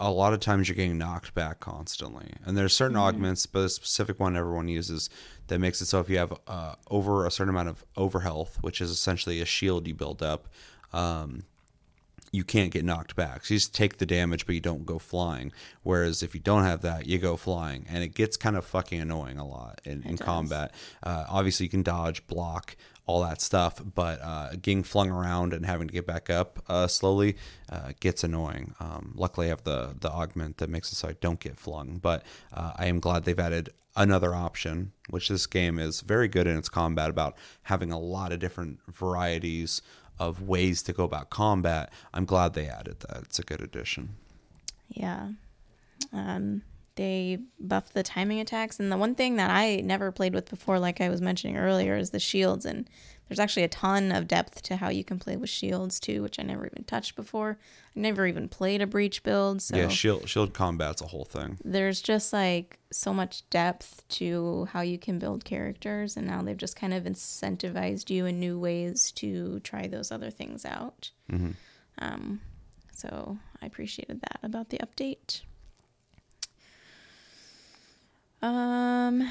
[0.00, 3.68] a lot of times you're getting knocked back constantly and there's certain augments but a
[3.68, 5.10] specific one everyone uses
[5.48, 8.58] that makes it so if you have uh, over a certain amount of over health
[8.60, 10.46] which is essentially a shield you build up
[10.92, 11.42] um,
[12.32, 13.44] you can't get knocked back.
[13.44, 15.52] So you just take the damage, but you don't go flying.
[15.82, 19.00] Whereas if you don't have that, you go flying, and it gets kind of fucking
[19.00, 20.74] annoying a lot in, in combat.
[21.02, 25.64] Uh, obviously, you can dodge, block, all that stuff, but uh, getting flung around and
[25.64, 27.36] having to get back up uh, slowly
[27.70, 28.74] uh, gets annoying.
[28.80, 31.98] Um, luckily, I have the the augment that makes it so I don't get flung.
[31.98, 36.46] But uh, I am glad they've added another option, which this game is very good
[36.46, 39.82] in its combat about having a lot of different varieties
[40.18, 41.92] of ways to go about combat.
[42.12, 43.22] I'm glad they added that.
[43.22, 44.10] It's a good addition.
[44.88, 45.30] Yeah.
[46.12, 46.62] Um,
[46.96, 48.80] they buffed the timing attacks.
[48.80, 51.96] And the one thing that I never played with before, like I was mentioning earlier,
[51.96, 52.66] is the shields.
[52.66, 52.88] And
[53.28, 56.38] there's actually a ton of depth to how you can play with shields too, which
[56.38, 57.58] I never even touched before.
[57.96, 59.60] I never even played a breach build.
[59.62, 61.58] So Yeah, shield shield combat's a whole thing.
[61.64, 66.56] there's just like so much depth to how you can build characters and now they've
[66.56, 71.10] just kind of incentivized you in new ways to try those other things out
[71.98, 72.40] um,
[72.94, 75.42] so i appreciated that about the update
[78.40, 79.30] um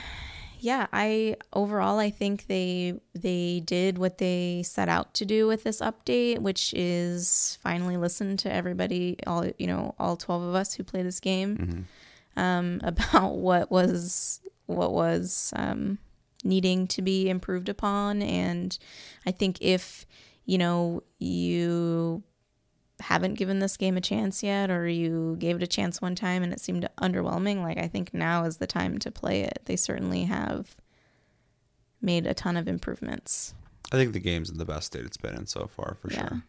[0.60, 5.64] yeah i overall i think they they did what they set out to do with
[5.64, 10.74] this update which is finally listen to everybody all you know all 12 of us
[10.74, 11.86] who play this game
[12.38, 15.98] um, about what was what was um,
[16.44, 18.22] needing to be improved upon.
[18.22, 18.78] And
[19.26, 20.06] i think if
[20.46, 22.24] you know you
[23.00, 26.42] haven't given this game a chance yet or you gave it a chance one time
[26.44, 29.76] and it seemed underwhelming like i think now is the time to play it they
[29.76, 30.76] certainly have
[32.02, 33.54] made a ton of improvements
[33.92, 36.28] I think the game's in the best state it's been in so far for Yeah.
[36.30, 36.42] sure.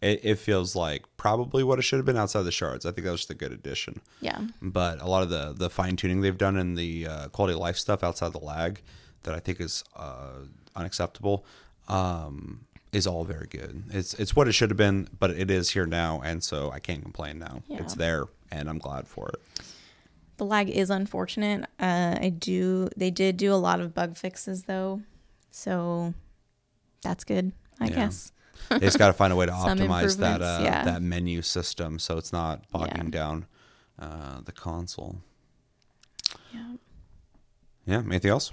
[0.00, 2.86] It, it feels like probably what it should have been outside the shards.
[2.86, 4.00] I think that was just a good addition.
[4.20, 7.54] yeah But a lot of the the fine tuning they've done in the uh, quality
[7.54, 8.80] of life stuff outside the lag
[9.24, 11.44] that I think is uh, unacceptable
[11.88, 13.84] um, is all very good.
[13.90, 16.78] It's it's what it should have been, but it is here now, and so I
[16.78, 17.62] can't complain now.
[17.68, 17.78] Yeah.
[17.82, 19.40] It's there, and I'm glad for it.
[20.38, 24.64] the lag is unfortunate uh, i do they did do a lot of bug fixes
[24.64, 25.00] though
[25.50, 26.12] so
[27.02, 27.94] that's good i Yeah.
[27.96, 28.32] guess
[28.68, 30.84] They just got to find a way to optimize that uh, yeah.
[30.84, 33.46] that menu system so it's not bogging down
[33.98, 35.20] uh, the console.
[36.52, 36.76] yeah
[37.86, 38.02] Yeah.
[38.04, 38.52] Anything else?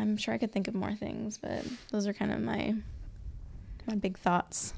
[0.00, 2.74] I'm sure I could think of more things, but those are kind of my
[3.86, 4.72] my big thoughts.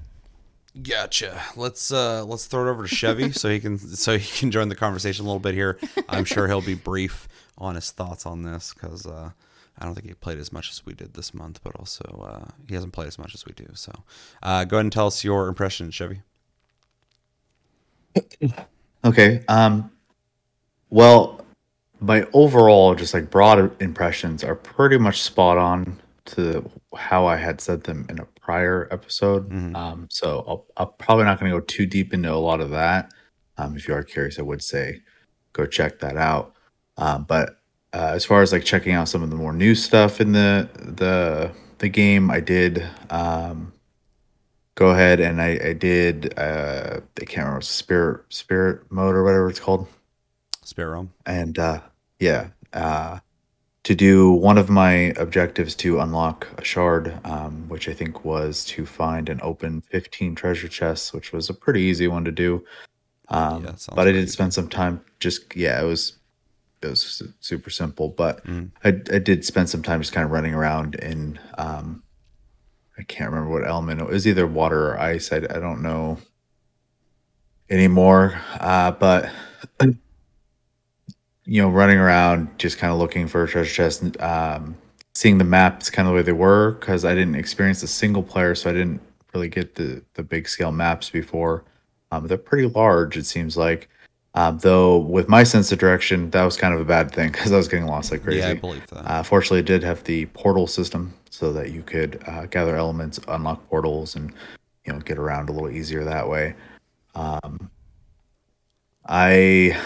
[0.81, 1.41] Gotcha.
[1.55, 4.69] Let's uh let's throw it over to Chevy so he can so he can join
[4.69, 5.79] the conversation a little bit here.
[6.09, 9.31] I'm sure he'll be brief on his thoughts on this because uh,
[9.79, 12.51] I don't think he played as much as we did this month, but also uh,
[12.67, 13.67] he hasn't played as much as we do.
[13.75, 13.93] So
[14.43, 16.23] uh, go ahead and tell us your impression, Chevy.
[19.05, 19.43] Okay.
[19.49, 19.91] Um
[20.91, 21.45] well,
[22.03, 27.61] my overall just like broad impressions are pretty much spot on to how I had
[27.61, 29.51] said them in a prior episode.
[29.51, 29.77] Mhm.
[29.77, 32.71] Um so I'll, I'm probably not going to go too deep into a lot of
[32.71, 33.13] that.
[33.57, 35.01] Um if you are curious, I would say
[35.53, 36.55] go check that out.
[36.97, 37.59] Um but
[37.95, 40.69] uh, as far as like checking out some of the more new stuff in the
[40.75, 43.73] the the game, I did um
[44.75, 49.49] go ahead and I, I did uh I can't remember spirit spirit mode or whatever
[49.51, 49.87] it's called.
[50.65, 51.09] Sparrow.
[51.27, 51.81] And uh
[52.23, 53.19] yeah, uh
[53.85, 58.65] to do one of my objectives to unlock a shard, um, which I think was
[58.67, 62.65] to find and open 15 treasure chests, which was a pretty easy one to do.
[63.29, 66.19] Um, Yeah, but I did spend some time just yeah, it was
[66.83, 68.71] it was super simple, but Mhm.
[68.85, 72.03] I I did spend some time just kind of running around in um
[72.99, 75.33] I can't remember what element it was either water or ice.
[75.33, 76.19] I, I don't know
[77.71, 78.41] anymore.
[78.61, 79.31] Uh, but
[81.45, 84.77] you know, running around just kind of looking for a treasure chest, and, um,
[85.15, 88.23] seeing the maps kind of the way they were because I didn't experience a single
[88.23, 89.01] player, so I didn't
[89.35, 91.65] really get the the big scale maps before.
[92.11, 93.89] Um, they're pretty large, it seems like.
[94.35, 97.53] Um, though with my sense of direction, that was kind of a bad thing because
[97.53, 98.39] I was getting lost like crazy.
[98.39, 99.11] Yeah, I believe that.
[99.11, 103.21] Uh, fortunately, it did have the portal system so that you could uh, gather elements,
[103.29, 104.33] unlock portals, and
[104.85, 106.55] you know get around a little easier that way.
[107.15, 107.71] Um,
[109.07, 109.79] I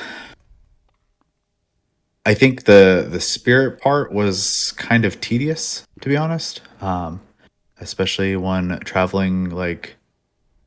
[2.27, 6.61] I think the the spirit part was kind of tedious, to be honest.
[6.81, 7.21] Um,
[7.79, 9.97] especially when traveling like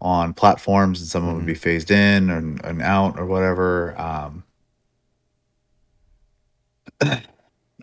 [0.02, 4.00] on platforms and someone would be phased in and, and out or whatever.
[4.00, 4.43] Um,
[7.02, 7.22] I,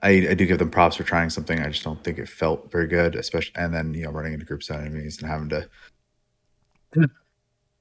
[0.03, 1.61] I do give them props for trying something.
[1.61, 4.47] I just don't think it felt very good, especially and then you know running into
[4.47, 5.69] groups of enemies and having to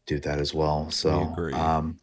[0.06, 0.92] do that as well.
[0.92, 1.54] So agree.
[1.54, 2.00] um,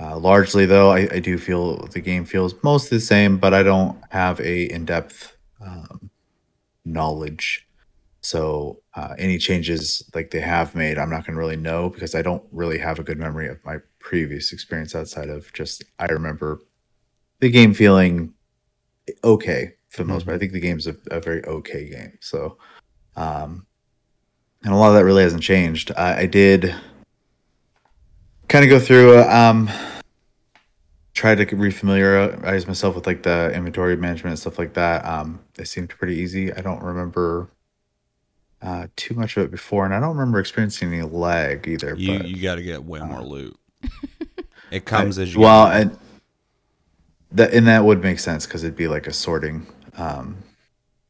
[0.00, 3.62] uh, largely though, I, I do feel the game feels mostly the same, but I
[3.62, 6.10] don't have a in depth um,
[6.84, 7.66] knowledge.
[8.22, 12.14] So uh, any changes like they have made, I'm not going to really know because
[12.14, 16.06] I don't really have a good memory of my previous experience outside of just I
[16.06, 16.60] remember
[17.40, 18.32] the game feeling
[19.24, 20.36] okay for the most part.
[20.36, 22.16] I think the game's a, a very okay game.
[22.20, 22.58] So,
[23.16, 23.66] um,
[24.64, 25.90] and a lot of that really hasn't changed.
[25.96, 26.74] I, I did
[28.52, 29.70] kind of go through, uh, um,
[31.14, 35.04] try to refamiliarize myself with like the inventory management and stuff like that.
[35.04, 36.52] Um, it seemed pretty easy.
[36.52, 37.48] I don't remember
[38.60, 41.94] uh, too much of it before, and I don't remember experiencing any lag either.
[41.96, 43.56] you but you got to get way uh, more loot.
[44.70, 45.98] It comes I- as you well, get and
[47.32, 49.66] that and that would make sense because it'd be like a sorting.
[49.98, 50.36] Um,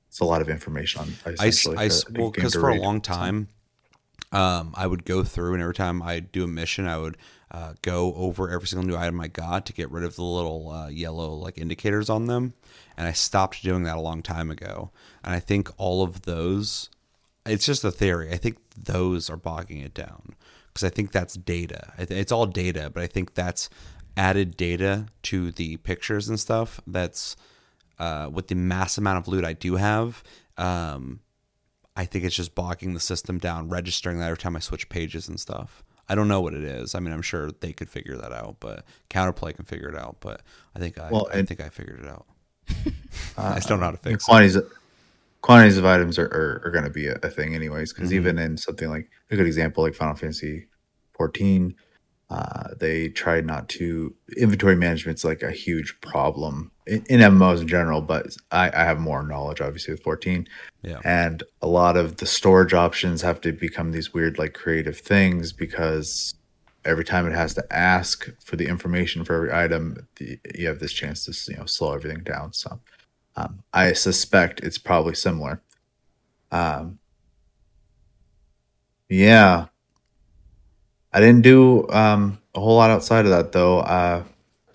[0.08, 1.12] it's a lot of information on.
[1.24, 2.80] I, essentially I s- for a well, because to for a read.
[2.82, 3.46] long So- time,
[4.32, 7.16] um, I would go through, and every time I do a mission, I would
[7.50, 10.70] uh, go over every single new item I got to get rid of the little
[10.70, 12.54] uh, yellow like indicators on them,
[12.96, 14.90] and I stopped doing that a long time ago.
[15.22, 16.88] And I think all of those,
[17.44, 18.32] it's just a theory.
[18.32, 20.34] I think those are bogging it down
[20.68, 21.92] because I think that's data.
[21.98, 23.68] It's all data, but I think that's
[24.16, 26.80] added data to the pictures and stuff.
[26.86, 27.36] That's
[27.98, 30.22] uh, with the mass amount of loot I do have.
[30.56, 31.20] Um,
[31.96, 35.28] I think it's just bogging the system down, registering that every time I switch pages
[35.28, 35.84] and stuff.
[36.08, 36.94] I don't know what it is.
[36.94, 40.16] I mean, I'm sure they could figure that out, but Counterplay can figure it out.
[40.20, 40.42] But
[40.74, 42.26] I think I, Well, I and- think I figured it out.
[43.38, 44.26] I just don't know how to And fix it.
[44.26, 44.58] quantities
[45.42, 48.14] quantities of items are, are, are going to be a, a thing anyways because Mhm.
[48.14, 50.68] even in something like a good example like final fantasy
[51.14, 51.74] 14
[52.32, 57.68] uh, they tried not to inventory management's like a huge problem in, in mmos in
[57.68, 60.48] general but I, I have more knowledge obviously with 14
[60.82, 61.00] Yeah.
[61.04, 65.52] and a lot of the storage options have to become these weird like creative things
[65.52, 66.34] because
[66.86, 70.78] every time it has to ask for the information for every item the, you have
[70.78, 72.80] this chance to you know slow everything down so
[73.36, 75.60] um, i suspect it's probably similar.
[76.50, 76.98] Um,
[79.08, 79.66] yeah
[81.12, 84.24] i didn't do um, a whole lot outside of that though uh,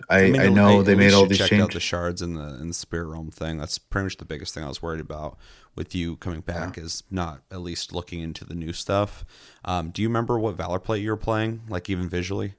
[0.09, 2.37] I, I, mean, know at they made all these checked out changes the shards and
[2.37, 3.57] the and the spirit realm thing.
[3.57, 5.37] That's pretty much the biggest thing I was worried about
[5.75, 9.25] with you coming back is not at least looking into the new stuff.
[9.65, 12.53] Um, do you remember what Valor plate you were playing, like even visually?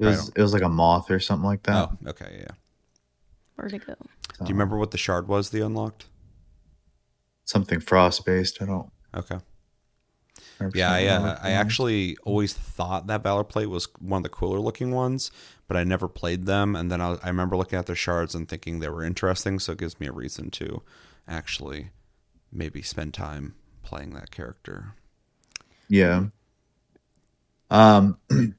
[0.00, 2.54] it was, it was like a moth or something like that Oh, okay, yeah.
[3.54, 3.94] Where'd it go?
[4.38, 6.06] So, Do you remember what the shard was the unlocked?
[7.44, 9.38] something frost based i don't Okay.
[10.60, 14.28] 100% Yeah, I, uh, I actually always thought that Valor plate was one of the
[14.28, 15.30] cooler looking ones,
[15.66, 16.76] but I never played them.
[16.76, 19.72] And then I, I remember looking at their shards and thinking they were interesting, so
[19.72, 20.82] it gives me a reason to
[21.26, 21.90] actually
[22.52, 24.94] maybe spend time playing that character.
[25.88, 26.26] Yeah.
[27.70, 28.18] Um.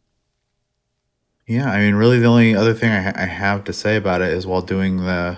[1.48, 4.22] yeah, I mean, really, the only other thing I, ha- I have to say about
[4.22, 5.38] it is while doing the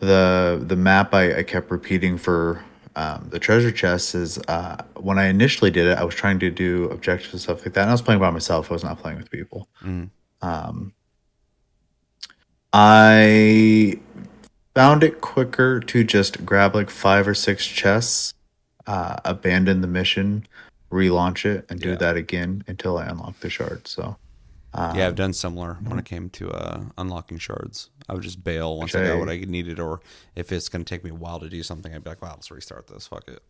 [0.00, 2.64] the the map, I, I kept repeating for
[2.96, 6.50] um, the treasure chest is uh, when I initially did it, I was trying to
[6.50, 8.70] do objectives and stuff like that, and I was playing by myself.
[8.70, 9.68] I was not playing with people.
[9.82, 10.10] Mm.
[10.42, 10.92] Um,
[12.72, 13.98] I
[14.74, 18.34] found it quicker to just grab like five or six chests,
[18.86, 20.46] uh, abandon the mission,
[20.90, 21.94] relaunch it, and do Yeah.
[21.96, 23.86] that again until I unlock the shard.
[23.86, 24.16] So,
[24.72, 27.90] um, Yeah, I've done similar when it came to uh, unlocking shards.
[28.08, 30.00] I would just bail once I got what I needed, or
[30.36, 32.32] if it's going to take me a while to do something, I'd be like, "Wow,
[32.34, 33.06] let's restart this.
[33.06, 33.42] Fuck it."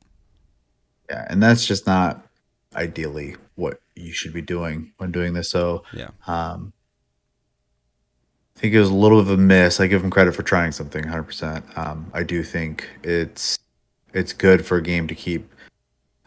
[1.11, 2.27] yeah, and that's just not
[2.75, 5.51] ideally what you should be doing when doing this.
[5.51, 6.73] So, Yeah, um,
[8.57, 9.81] I think it was a little bit of a miss.
[9.81, 11.65] I give him credit for trying something, hundred percent.
[11.77, 13.59] Um, I do think it's
[14.13, 15.53] it's good for a game to keep,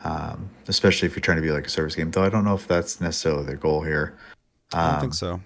[0.03, 2.11] um, especially if you're trying to be like a service game.
[2.11, 4.17] Though I don't know if that's necessarily their goal here.
[4.73, 5.41] I don't Um, think so.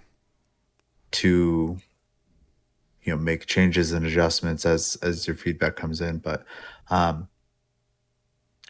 [1.12, 1.78] To
[3.04, 6.46] you know make changes and adjustments as as your feedback comes in, but
[6.90, 7.28] um,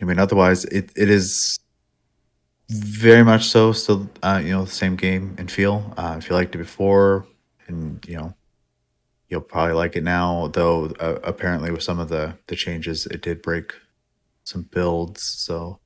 [0.02, 1.60] I mean otherwise it it is
[2.70, 5.94] very much so still uh, you know the same game and feel.
[5.98, 7.26] Uh, if you liked it before,
[7.68, 8.34] and you know
[9.30, 10.48] you'll probably like it now.
[10.48, 13.74] Though uh, apparently with some of the the changes, it did break
[14.44, 15.24] some builds.
[15.24, 15.80] So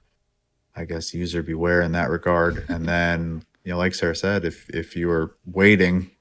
[0.76, 2.66] I guess user beware in that regard.
[2.70, 6.12] and then you know, like Sarah said, if if you were waiting.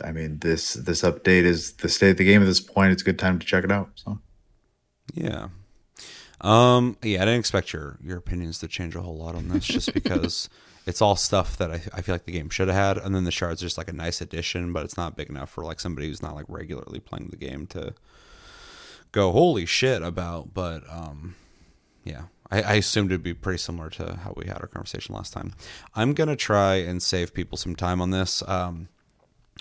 [0.00, 2.92] I mean, this this update is the state of the game at this point.
[2.92, 3.90] It's a good time to check it out.
[3.96, 4.18] So
[5.12, 5.48] Yeah.
[6.40, 6.96] Um.
[7.02, 9.92] Yeah, I didn't expect your your opinions to change a whole lot on this, just
[9.92, 10.48] because
[10.86, 13.24] it's all stuff that I, I feel like the game should have had, and then
[13.24, 15.78] the shards are just like a nice addition, but it's not big enough for like
[15.78, 17.94] somebody who's not like regularly playing the game to
[19.12, 20.52] go holy shit about.
[20.52, 21.36] But um,
[22.02, 25.32] yeah, I, I assumed it'd be pretty similar to how we had our conversation last
[25.32, 25.54] time.
[25.94, 28.42] I'm gonna try and save people some time on this.
[28.48, 28.88] Um,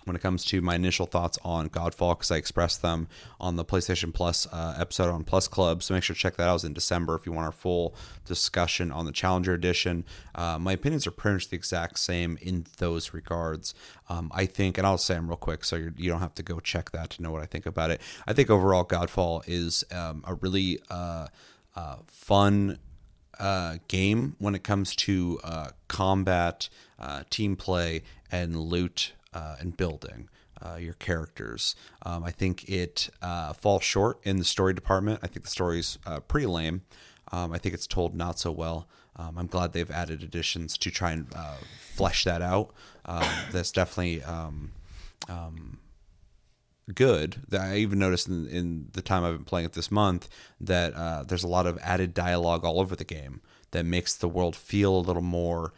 [0.06, 3.08] when it comes to my initial thoughts on Godfall because I expressed them
[3.40, 5.84] on the PlayStation Plus uh, episode on Plus Club.
[5.84, 6.52] So make sure to check that out.
[6.52, 7.96] It was in December if you want our full
[8.26, 10.06] discussion on the Challenger Edition.
[10.34, 13.74] Uh, my opinions are pretty much the exact same in those regards.
[14.10, 16.44] Um, I think, and I'll say them real quick so you're, you don't have to
[16.44, 18.02] go check that to know what I think about it.
[18.28, 21.28] I think overall Godfall is um, a really uh,
[21.76, 22.80] uh, fun
[23.40, 26.70] uh, game when it comes to uh, combat,
[27.30, 30.30] team play, and loot uh, and building
[30.62, 31.76] uh, your characters.
[32.06, 35.20] Um, I think it uh, falls short in the story department.
[35.24, 36.82] I think the story's uh, pretty lame.
[37.32, 38.88] Um, I think it's told not so well.
[39.16, 42.74] Um, I'm glad they've added additions to try and uh, flesh that out.
[43.06, 44.72] Um, that's definitely um,
[45.28, 45.80] um,
[46.94, 47.42] good.
[47.54, 50.30] I even noticed in, in the time I've been playing it this month
[50.60, 54.30] that uh, there's a lot of added dialogue all over the game that makes the
[54.30, 55.74] world feel a little more.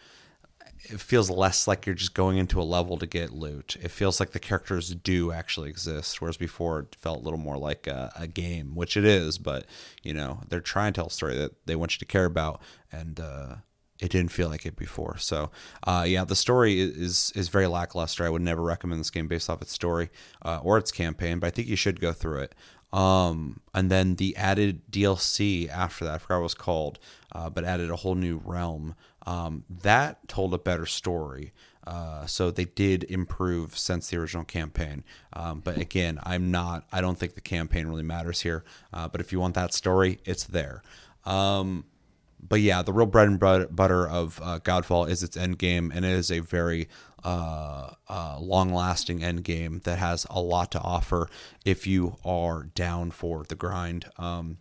[0.84, 3.78] It feels less like you're just going into a level to get loot.
[3.82, 7.58] It feels like the characters do actually exist, whereas before it felt a little more
[7.58, 9.38] like a, a game, which it is.
[9.38, 9.66] But
[10.04, 12.62] you know, they're trying to tell a story that they want you to care about,
[12.92, 13.56] and uh,
[14.00, 15.18] it didn't feel like it before.
[15.18, 15.52] So,
[15.88, 18.26] uh, yeah, the story is is very lackluster.
[18.26, 20.10] I would never recommend this game based off its story
[20.42, 22.56] uh, or its campaign, but I think you should go through it.
[22.94, 27.00] Um, and then the added DLC after that, I forgot what it was called,
[27.32, 28.96] uh, but added a whole new realm.
[29.26, 31.54] Um, that told a better story.
[31.86, 35.04] Uh, so they did improve since the original campaign.
[35.34, 36.86] Um, but again, I'm not.
[36.92, 38.64] I don't think the campaign really matters here.
[38.94, 40.82] Uh, but if you want that story, it's there.
[41.26, 41.86] Um,
[42.42, 46.06] but yeah, the real bread and butter of uh, Godfall is its end game, and
[46.06, 46.90] it is a very
[47.24, 51.30] uh, uh, long-lasting end game that has a lot to offer
[51.64, 54.06] if you are down for the grind.
[54.18, 54.58] Um,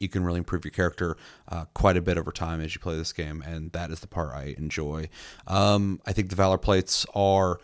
[0.00, 1.16] you can really improve your character
[1.48, 4.06] uh, quite a bit over time as you play this game, and that is the
[4.06, 5.08] part I enjoy.
[5.46, 7.58] Um, I think the Valor plates are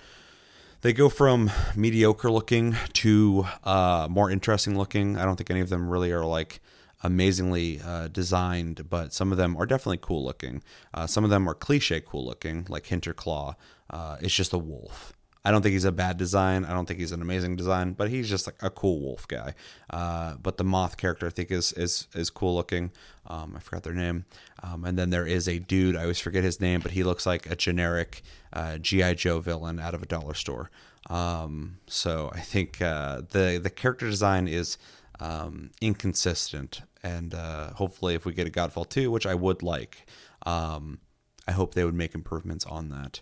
[0.82, 5.16] they go from mediocre looking to uh, more interesting looking.
[5.16, 6.60] I don't think any of them really are like
[7.04, 10.62] amazingly uh, designed, but some of them are definitely cool looking.
[10.92, 13.54] Uh, some of them are cliche cool looking, like Hinterclaw.
[13.90, 15.12] Uh, it's just a wolf.
[15.44, 16.64] I don't think he's a bad design.
[16.64, 19.54] I don't think he's an amazing design, but he's just like a cool wolf guy.
[19.90, 22.92] Uh, but the moth character, I think, is is is cool looking.
[23.26, 24.24] Um, I forgot their name.
[24.62, 25.96] Um, and then there is a dude.
[25.96, 28.22] I always forget his name, but he looks like a generic
[28.52, 30.70] uh, GI Joe villain out of a dollar store.
[31.10, 34.78] Um, so I think uh, the the character design is
[35.20, 40.06] um, inconsistent and uh, hopefully if we get a godfall 2 which i would like
[40.46, 40.98] um,
[41.46, 43.20] i hope they would make improvements on that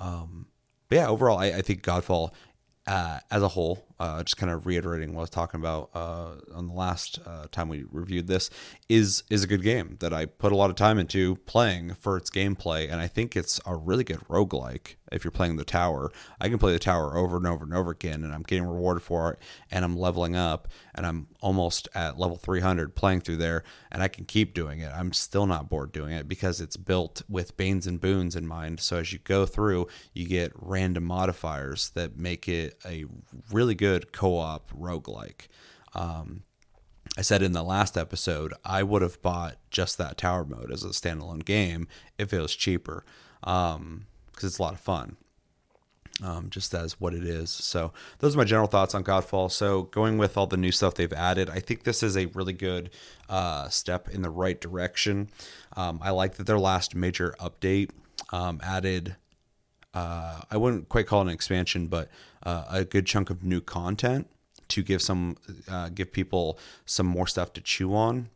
[0.00, 0.46] um,
[0.92, 2.32] but yeah overall i, I think godfall
[2.86, 6.32] uh, as a whole, uh, just kind of reiterating what I was talking about uh,
[6.52, 8.50] on the last uh, time we reviewed this,
[8.88, 12.16] is is a good game that I put a lot of time into playing for
[12.16, 16.10] its gameplay, and I think it's a really good roguelike if you're playing the tower.
[16.40, 19.04] I can play the tower over and over and over again, and I'm getting rewarded
[19.04, 19.38] for it,
[19.70, 24.08] and I'm leveling up, and I'm almost at level 300 playing through there, and I
[24.08, 24.90] can keep doing it.
[24.92, 28.80] I'm still not bored doing it because it's built with banes and boons in mind.
[28.80, 33.04] So as you go through, you get random modifiers that make it a
[33.52, 35.48] really good co-op roguelike.
[35.94, 36.44] Um,
[37.16, 40.82] I said in the last episode, I would have bought just that tower mode as
[40.82, 41.86] a standalone game
[42.18, 43.04] if it was cheaper.
[43.42, 45.16] Um, because it's a lot of fun.
[46.22, 47.50] Um, just as what it is.
[47.50, 49.50] So those are my general thoughts on Godfall.
[49.50, 52.52] So going with all the new stuff they've added, I think this is a really
[52.52, 52.90] good
[53.28, 55.30] uh, step in the right direction.
[55.76, 57.90] Um, I like that their last major update
[58.30, 59.16] um, added.
[59.94, 62.08] Uh, I wouldn't quite call it an expansion, but
[62.44, 64.28] uh, a good chunk of new content
[64.68, 65.36] to give some
[65.68, 68.28] uh, give people some more stuff to chew on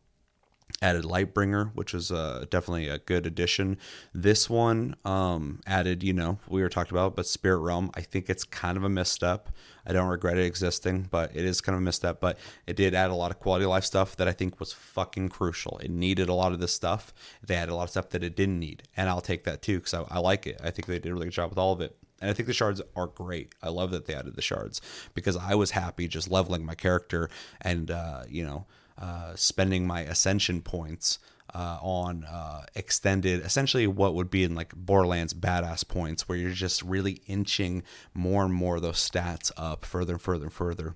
[0.83, 3.79] added Lightbringer, which was uh, definitely a good addition.
[4.13, 7.91] This one um, added, you know, we were talking about, but Spirit Realm.
[7.95, 9.49] I think it's kind of a misstep.
[9.87, 12.21] I don't regret it existing, but it is kind of a misstep.
[12.21, 15.29] But it did add a lot of quality life stuff that I think was fucking
[15.29, 15.79] crucial.
[15.79, 17.15] It needed a lot of this stuff.
[17.47, 19.79] They added a lot of stuff that it didn't need, and I'll take that too
[19.79, 20.61] because I, I like it.
[20.63, 21.97] I think they did a really good job with all of it.
[22.21, 23.55] And I think the shards are great.
[23.63, 24.81] I love that they added the shards
[25.15, 27.29] because I was happy just leveling my character
[27.61, 28.67] and, uh, you know,
[28.99, 31.19] uh, spending my ascension points
[31.55, 36.51] uh, on uh, extended, essentially what would be in like Borderlands badass points, where you're
[36.51, 37.83] just really inching
[38.15, 40.95] more and more those stats up further and further and further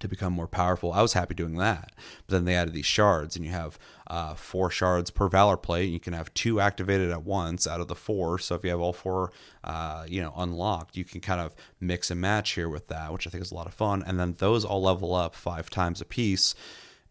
[0.00, 0.92] to become more powerful.
[0.92, 1.92] I was happy doing that.
[2.26, 5.90] But then they added these shards, and you have uh, four shards per Valor plate.
[5.90, 8.38] You can have two activated at once out of the four.
[8.38, 9.32] So if you have all four,
[9.64, 13.26] uh, you know, unlocked, you can kind of mix and match here with that, which
[13.26, 14.02] I think is a lot of fun.
[14.06, 16.54] And then those all level up five times a piece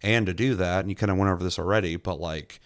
[0.01, 2.59] and to do that, and you kind of went over this already, but like,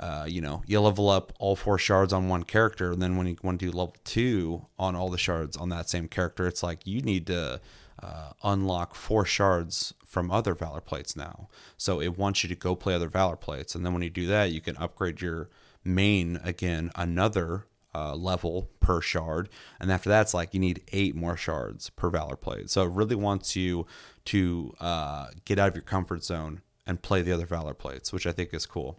[0.00, 3.26] uh, you know, you level up all four shards on one character, and then when
[3.26, 6.62] you want to do level two on all the shards on that same character, it's
[6.62, 7.60] like you need to
[8.02, 11.48] uh, unlock four shards from other Valor plates now.
[11.76, 14.26] So it wants you to go play other Valor plates, and then when you do
[14.28, 15.50] that, you can upgrade your
[15.84, 19.48] main again another uh, level per shard,
[19.80, 22.70] and after that, it's like you need eight more shards per Valor plate.
[22.70, 23.86] So it really wants you
[24.26, 28.26] to uh, get out of your comfort zone and play the other Valor plates, which
[28.26, 28.98] I think is cool.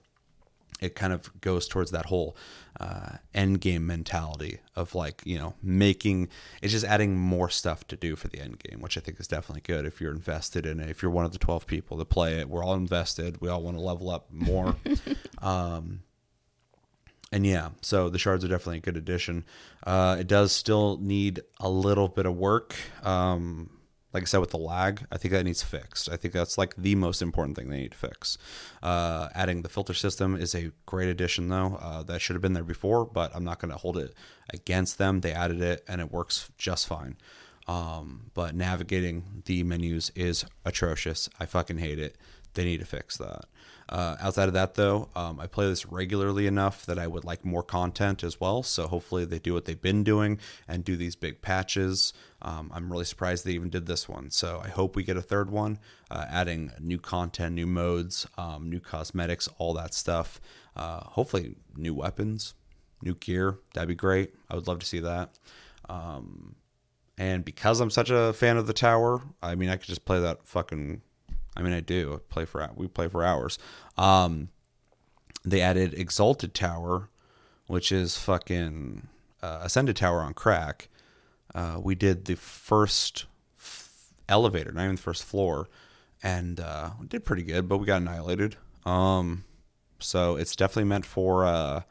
[0.80, 2.38] it kind of goes towards that whole
[2.80, 6.30] uh, end game mentality of like you know making
[6.62, 9.28] it's just adding more stuff to do for the end game which i think is
[9.28, 10.90] definitely good if you're invested in it.
[10.90, 13.42] If you're one of the 12 people that play it we're all invested.
[13.42, 14.76] We all want to level up more.
[15.42, 16.02] Um,
[17.32, 19.46] and yeah so the shards are definitely a good addition.
[19.86, 22.76] Uh, it does still need a little bit of work.
[23.04, 23.70] Um,
[24.14, 26.10] like I said with the lag, I think that needs fixed.
[26.10, 28.38] I think that's like the most important thing they need to fix.
[28.82, 31.78] Uh, adding the filter system is a great addition, though.
[31.80, 34.16] Uh, that should have been there before, but I'm not going to hold it
[34.52, 35.22] against them.
[35.22, 37.18] They added it, and it works just fine.
[37.68, 41.30] Um, but navigating the menus is atrocious.
[41.40, 42.16] I fucking hate it.
[42.56, 43.46] They need to fix that.
[43.90, 47.44] Uh, outside of that, though, um, I play this regularly enough that I would like
[47.44, 48.62] more content as well.
[48.64, 52.14] So hopefully they do what they've been doing and do these big patches.
[52.42, 54.30] Um, I'm really surprised they even did this one.
[54.32, 55.80] So I hope we get a third one,
[56.10, 60.40] uh, adding new content, new modes, um, new cosmetics, all that stuff.
[60.76, 62.54] Uh, hopefully, new weapons,
[63.02, 63.60] new gear.
[63.74, 64.34] That'd be great.
[64.50, 65.38] I would love to see that.
[65.90, 66.56] Um,
[67.18, 70.22] and because I'm such a fan of the tower, I mean, I could just play
[70.22, 71.02] that fucking
[71.60, 73.60] I mean, I do I play for we play for hours.
[73.98, 74.50] Um,
[75.44, 77.10] they added Exalted Tower,
[77.68, 79.08] which is fucking
[79.42, 80.88] uh, Ascended Tower on crack.
[81.54, 83.26] Uh, we did the first
[83.58, 85.68] f- elevator, not even the first floor,
[86.22, 88.56] and uh, did pretty good, but we got annihilated.
[88.86, 89.44] Um,
[90.00, 91.82] so it's definitely meant for uh,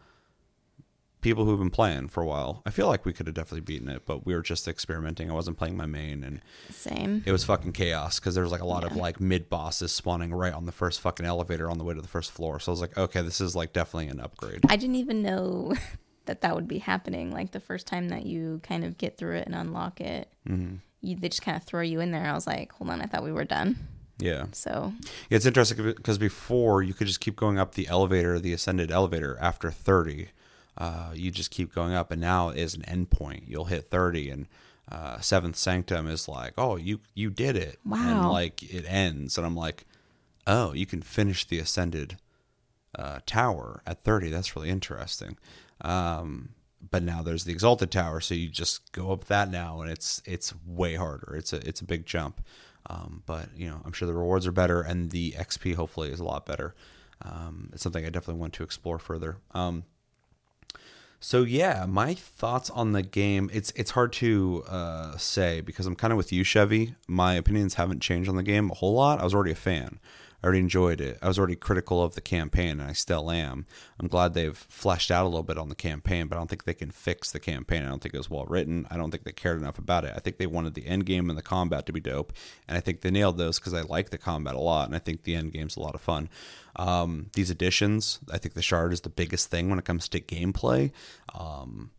[1.20, 2.62] people who've been playing for a while.
[2.64, 5.30] I feel like we could have definitely beaten it, but we were just experimenting.
[5.30, 6.40] I wasn't playing my main, and
[6.70, 7.22] Same.
[7.26, 10.32] it was fucking chaos because there was like a lot of like mid bosses spawning
[10.32, 12.60] right on the first fucking elevator on the way to the first floor.
[12.60, 14.60] So I was like, okay, this is like definitely an upgrade.
[14.68, 15.74] I didn't even know
[16.28, 17.30] that that would be happening.
[17.32, 20.76] Like the first time that you kind of get through it and unlock it, Mm-hmm.
[21.02, 22.24] you, they just kind of throw you in there.
[22.24, 23.76] I was like, hold on, I thought we were done.
[24.18, 24.46] Yeah.
[24.52, 24.92] So
[25.30, 29.36] it's interesting because before you could just keep going up the elevator, the ascended elevator
[29.40, 30.28] after 30.
[30.76, 33.42] Uh, you just keep going up, and now is an endpoint.
[33.48, 34.46] You'll hit 30, and
[34.90, 37.78] uh, Seventh Sanctum is like, oh, you you did it.
[37.84, 38.30] And Wow.
[38.30, 39.86] like it ends, and I'm like,
[40.46, 42.16] oh, you can finish the ascended
[42.96, 44.30] uh, tower at 30.
[44.30, 45.36] That's really interesting.
[45.80, 46.50] Um,
[46.90, 50.22] but now there's the exalted tower, so you just go up that now, and it's
[50.24, 51.34] it's way harder.
[51.36, 52.40] It's a it's a big jump.
[52.86, 56.20] Um, but you know, I'm sure the rewards are better, and the XP hopefully is
[56.20, 56.74] a lot better.
[57.22, 59.38] Um, it's something I definitely want to explore further.
[59.52, 59.84] Um,
[61.20, 63.50] so yeah, my thoughts on the game.
[63.52, 66.94] It's it's hard to uh, say because I'm kind of with you, Chevy.
[67.08, 69.20] My opinions haven't changed on the game a whole lot.
[69.20, 69.98] I was already a fan.
[70.42, 71.18] I already enjoyed it.
[71.20, 73.66] I was already critical of the campaign, and I still am.
[73.98, 76.64] I'm glad they've fleshed out a little bit on the campaign, but I don't think
[76.64, 77.82] they can fix the campaign.
[77.82, 78.86] I don't think it was well written.
[78.88, 80.12] I don't think they cared enough about it.
[80.14, 82.32] I think they wanted the end game and the combat to be dope,
[82.68, 85.00] and I think they nailed those because I like the combat a lot, and I
[85.00, 86.28] think the end game's a lot of fun.
[86.76, 90.20] Um, these additions, I think the shard is the biggest thing when it comes to
[90.20, 90.92] gameplay.
[91.34, 91.90] Um,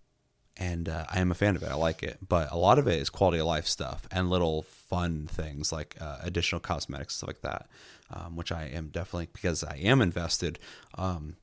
[0.59, 1.69] and uh, I am a fan of it.
[1.69, 4.63] I like it, but a lot of it is quality of life stuff and little
[4.63, 7.67] fun things like uh, additional cosmetics stuff like that,
[8.11, 10.59] um, which I am definitely because I am invested,
[10.95, 11.35] um,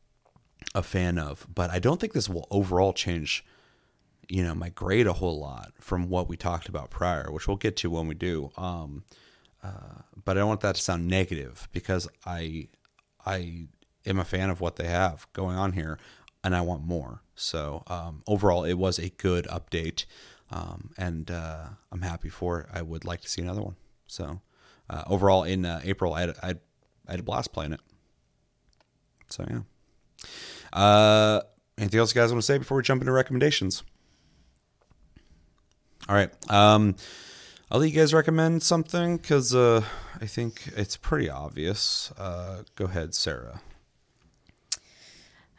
[0.75, 1.47] a fan of.
[1.53, 3.45] But I don't think this will overall change,
[4.29, 7.57] you know, my grade a whole lot from what we talked about prior, which we'll
[7.57, 8.51] get to when we do.
[8.57, 9.05] Um,
[9.63, 12.69] uh, but I don't want that to sound negative because I
[13.25, 13.67] I
[14.05, 15.99] am a fan of what they have going on here,
[16.45, 17.23] and I want more.
[17.35, 20.05] So um, overall, it was a good update,
[20.51, 22.67] um, and uh, I'm happy for it.
[22.73, 23.77] I would like to see another one.
[24.07, 24.41] So
[24.89, 26.55] uh, overall, in uh, April, I had, I,
[27.09, 27.81] I had a blast playing it.
[29.29, 29.61] So yeah.
[30.73, 31.41] Uh,
[31.79, 33.83] anything else you guys want to say before we jump into recommendations?
[36.09, 36.31] All right.
[36.51, 36.97] Um,
[37.71, 39.83] I'll let you guys recommend something because uh,
[40.21, 42.13] I think it's pretty obvious.
[42.17, 43.61] Uh, go ahead, Sarah.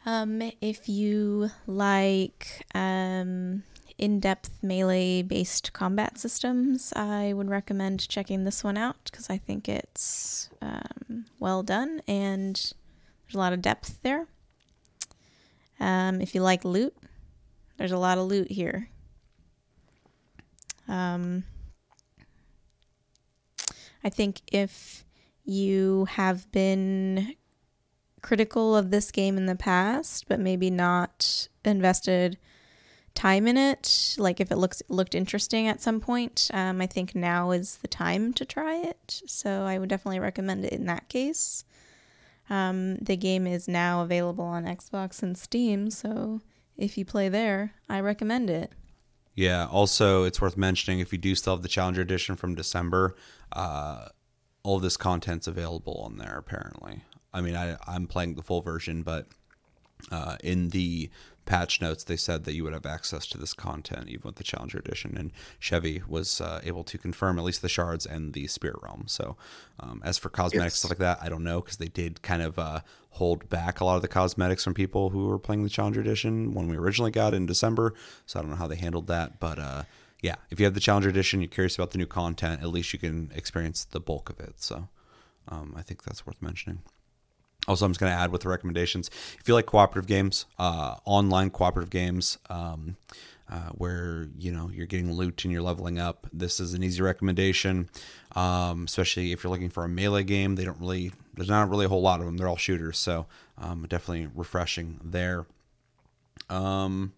[0.06, 3.62] Um, if you like um,
[3.98, 9.38] in depth melee based combat systems, I would recommend checking this one out because I
[9.38, 14.26] think it's um, well done and there's a lot of depth there.
[15.80, 16.96] Um, if you like loot,
[17.76, 18.88] there's a lot of loot here.
[20.86, 21.44] Um,
[24.02, 25.04] I think if
[25.44, 27.34] you have been
[28.22, 32.38] critical of this game in the past, but maybe not invested
[33.18, 34.14] time in it.
[34.16, 37.88] Like if it looks looked interesting at some point, um, I think now is the
[37.88, 39.22] time to try it.
[39.26, 41.64] So I would definitely recommend it in that case.
[42.48, 46.40] Um, the game is now available on Xbox and Steam, so
[46.78, 48.72] if you play there, I recommend it.
[49.34, 49.66] Yeah.
[49.66, 53.16] Also, it's worth mentioning if you do still have the Challenger Edition from December,
[53.52, 54.08] uh,
[54.62, 56.36] all this content's available on there.
[56.38, 57.02] Apparently,
[57.34, 59.26] I mean, I, I'm playing the full version, but
[60.10, 61.10] uh, in the
[61.48, 64.44] patch notes, they said that you would have access to this content even with the
[64.44, 68.46] Challenger Edition, and Chevy was uh, able to confirm at least the shards and the
[68.46, 69.04] Spirit Realm.
[69.06, 69.36] So,
[69.80, 70.78] um, as for cosmetics Yes.
[70.80, 72.80] stuff like that, I don't know because they did kind of uh,
[73.12, 76.52] hold back a lot of the cosmetics from people who were playing the Challenger Edition
[76.52, 77.94] when we originally got it in December.
[78.26, 79.84] So I don't know how they handled that, but uh,
[80.20, 82.92] yeah, if you have the Challenger Edition, you're curious about the new content, at least
[82.92, 84.56] you can experience the bulk of it.
[84.56, 84.88] So
[85.48, 86.82] um, I think that's worth mentioning.
[87.68, 89.10] Also, I'm just going to add with the recommendations.
[89.38, 92.96] If you like cooperative games, uh, online cooperative games, um,
[93.50, 97.02] uh, where you know you're getting loot and you're leveling up, this is an easy
[97.02, 97.90] recommendation.
[98.34, 101.12] Um, especially if you're looking for a melee game, they don't really.
[101.34, 102.36] There's not really a whole lot of them.
[102.36, 103.26] They're all shooters, so
[103.58, 105.46] um, definitely refreshing there.
[106.50, 107.12] Um,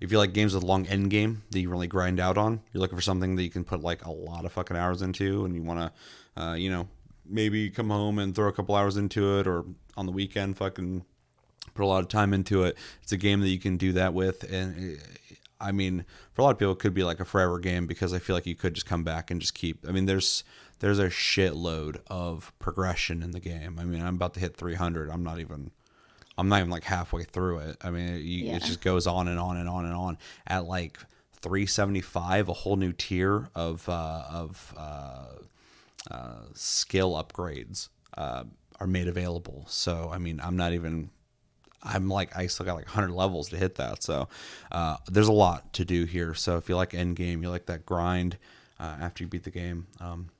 [0.00, 2.80] if you like games with long end game that you really grind out on, you're
[2.80, 5.54] looking for something that you can put like a lot of fucking hours into, and
[5.54, 6.88] you want to, uh, you know,
[7.28, 9.64] maybe come home and throw a couple hours into it, or
[9.96, 11.04] on the weekend, fucking
[11.74, 12.76] put a lot of time into it.
[13.02, 14.98] It's a game that you can do that with, and
[15.60, 18.12] I mean, for a lot of people, it could be like a forever game because
[18.12, 19.84] I feel like you could just come back and just keep.
[19.88, 20.44] I mean, there's
[20.80, 23.78] there's a shitload of progression in the game.
[23.78, 25.08] I mean, I'm about to hit 300.
[25.10, 25.70] I'm not even.
[26.36, 27.76] I'm not even like halfway through it.
[27.80, 28.56] I mean, you, Yeah.
[28.56, 30.18] it just goes on and on and on and on.
[30.48, 30.98] At like
[31.40, 35.26] 375, a whole new tier of uh, of uh,
[36.10, 38.44] uh, skill upgrades uh,
[38.80, 39.64] are made available.
[39.68, 41.10] So, I mean, I'm not even.
[41.86, 44.02] I'm like I still got like 100 levels to hit that.
[44.02, 44.28] So,
[44.72, 46.34] uh, there's a lot to do here.
[46.34, 48.38] So, if you like end game, you like that grind
[48.80, 49.86] uh, after you beat the game.
[50.00, 50.30] Um,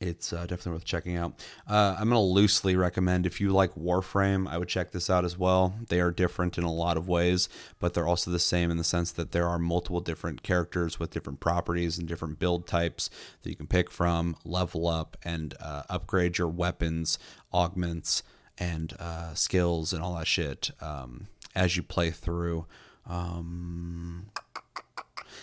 [0.00, 1.34] it's uh, definitely worth checking out.
[1.68, 5.26] Uh, I'm going to loosely recommend if you like Warframe, I would check this out
[5.26, 5.74] as well.
[5.88, 7.48] They are different in a lot of ways,
[7.78, 11.10] but they're also the same in the sense that there are multiple different characters with
[11.10, 13.10] different properties and different build types
[13.42, 17.18] that you can pick from, level up, and uh, upgrade your weapons,
[17.52, 18.22] augments,
[18.56, 22.64] and uh, skills, and all that shit um, as you play through.
[23.06, 24.30] Um,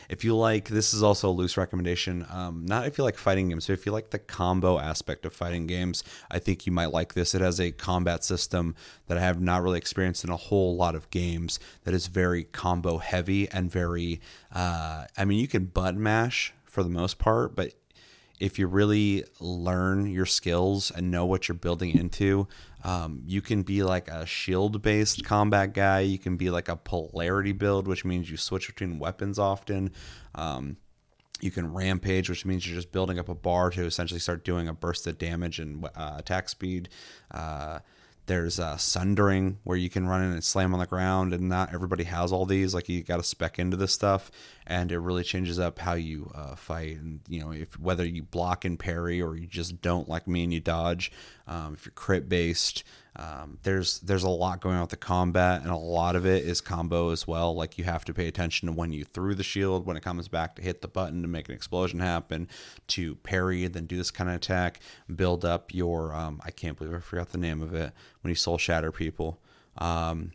[0.09, 2.25] if you like, this is also a loose recommendation.
[2.29, 5.33] Um, not if you like fighting games, but if you like the combo aspect of
[5.33, 7.35] fighting games, I think you might like this.
[7.35, 8.75] It has a combat system
[9.07, 12.43] that I have not really experienced in a whole lot of games that is very
[12.43, 14.21] combo heavy and very,
[14.53, 17.73] uh, I mean, you can button mash for the most part, but
[18.39, 22.47] if you really learn your skills and know what you're building into,
[22.84, 26.01] um, you can be like a shield based combat guy.
[26.01, 29.91] You can be like a polarity build, which means you switch between weapons often.
[30.36, 30.78] Um,
[31.39, 34.67] you can rampage, which means you're just building up a bar to essentially start doing
[34.67, 36.89] a burst of damage and uh, attack speed.
[37.32, 37.80] Uh,
[38.28, 41.73] there's uh, sundering where you can run in and slam on the ground, and not
[41.73, 42.73] everybody has all these.
[42.73, 44.30] Like you got to spec into this stuff,
[44.65, 46.97] and it really changes up how you uh, fight.
[46.97, 50.43] And you know, if whether you block and parry or you just don't like me
[50.43, 51.11] and you dodge,
[51.47, 52.84] um, if you're crit based,
[53.18, 56.45] um, there's there's a lot going on with the combat, and a lot of it
[56.45, 57.55] is combo as well.
[57.55, 60.28] Like you have to pay attention to when you threw the shield, when it comes
[60.28, 62.47] back to hit the button to make an explosion happen,
[62.89, 64.82] to parry, then do this kind of attack,
[65.13, 66.13] build up your.
[66.13, 67.91] Um, I can't believe I forgot the name of it
[68.22, 69.41] when you soul shatter people.
[69.80, 70.34] Um,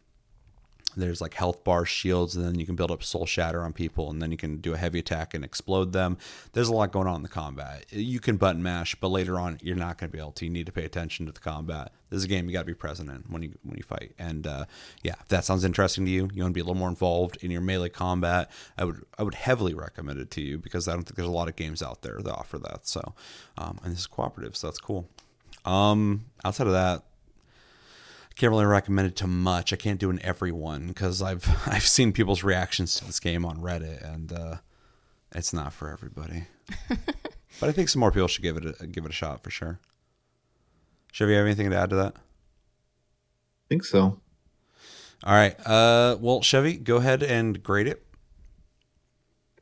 [0.97, 4.11] there's like health bar shields and then you can build up soul shatter on people
[4.11, 6.18] and then you can do a heavy attack and explode them.
[6.53, 7.86] There's a lot going on in the combat.
[7.90, 10.45] You can button mash but later on you're not going to be able to.
[10.45, 11.93] You need to pay attention to the combat.
[12.11, 14.12] This is a game you got to be present in when you when you fight.
[14.18, 14.64] And uh,
[15.03, 17.38] yeah if that sounds interesting to you you want to be a little more involved
[17.43, 20.93] in your melee combat i would i would heavily recommend it to you because i
[20.93, 22.86] don't think there's a lot of games out there that offer that.
[22.86, 23.14] So
[23.59, 25.09] um, and this is cooperative so that's cool.
[25.64, 27.05] Um outside of that
[28.35, 29.72] can't really recommend it to much.
[29.72, 33.59] I can't do an everyone because I've I've seen people's reactions to this game on
[33.59, 34.57] Reddit, and uh,
[35.35, 36.45] it's not for everybody.
[36.89, 39.51] but I think some more people should give it a, give it a shot for
[39.51, 39.80] sure.
[41.12, 42.14] Chevy, have anything to add to that?
[42.16, 44.18] I think so.
[45.24, 45.55] All right.
[45.66, 48.05] Uh, well, Chevy, go ahead and grade it.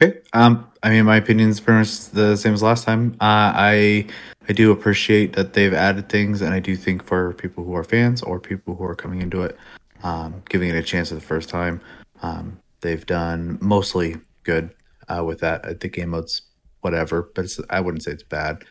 [0.03, 0.21] Okay.
[0.33, 3.13] Um, I mean, my opinion is pretty much the same as last time.
[3.21, 4.07] Uh, I
[4.49, 7.85] I do appreciate that they've added things, and I do think for people who are
[7.85, 9.59] fans or people who are coming into it,
[10.03, 11.81] um, giving it a chance for the first time,
[12.23, 14.71] um, they've done mostly good
[15.09, 15.65] uh, with that.
[15.65, 16.43] Uh, The game mode's
[16.81, 18.65] whatever, but I wouldn't say it's bad.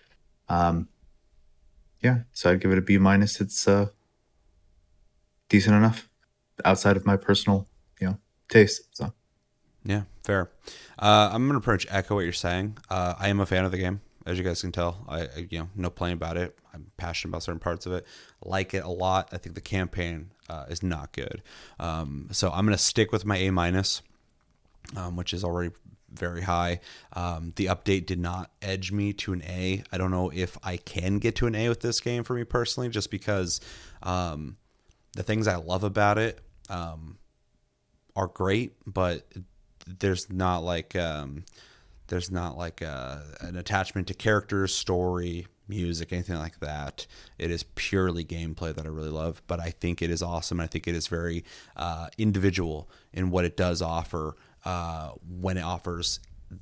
[0.50, 0.88] Um,
[2.02, 3.40] yeah, so I'd give it a B minus.
[3.40, 3.88] It's uh,
[5.48, 6.10] decent enough
[6.66, 7.68] outside of my personal,
[8.02, 8.18] you know,
[8.48, 8.82] taste.
[8.92, 9.14] So.
[9.86, 10.52] Yeah, fair.
[11.00, 12.78] Uh, I'm gonna much echo what you're saying.
[12.90, 15.04] Uh, I am a fan of the game, as you guys can tell.
[15.08, 16.56] I, I you know no playing about it.
[16.72, 18.06] I'm passionate about certain parts of it.
[18.44, 19.30] Like it a lot.
[19.32, 21.42] I think the campaign uh, is not good.
[21.80, 24.04] Um, so I'm gonna stick with my A minus,
[24.96, 25.74] um, which is already
[26.12, 26.80] very high.
[27.14, 29.84] Um, the update did not edge me to an A.
[29.92, 32.44] I don't know if I can get to an A with this game for me
[32.44, 33.62] personally, just because
[34.04, 34.58] um,
[35.16, 37.18] the things I love about it um,
[38.16, 39.26] are great, but
[40.00, 41.46] there's not like um,
[42.08, 47.06] there's not like a, an attachment to characters, story, music, anything like that.
[47.38, 50.60] It is purely gameplay that I really love, but I think it is awesome.
[50.60, 51.44] I think it is very
[51.76, 54.36] uh, individual in what it does offer
[54.66, 56.20] uh, when it offers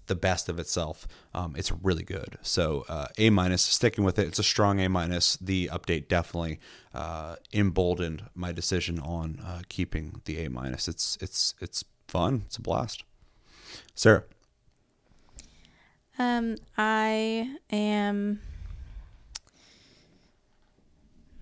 [0.08, 1.08] the best of itself.
[1.34, 2.38] Um, it's really good.
[2.42, 4.28] So uh, A minus, sticking with it.
[4.28, 5.38] It's a strong A minus.
[5.38, 6.60] The update definitely
[6.94, 10.90] uh, emboldened my decision on uh, keeping the A minus.
[10.90, 12.44] It's it's it's fun.
[12.48, 13.04] It's a blast.
[13.96, 14.24] Sarah.
[16.20, 18.40] Um, I am.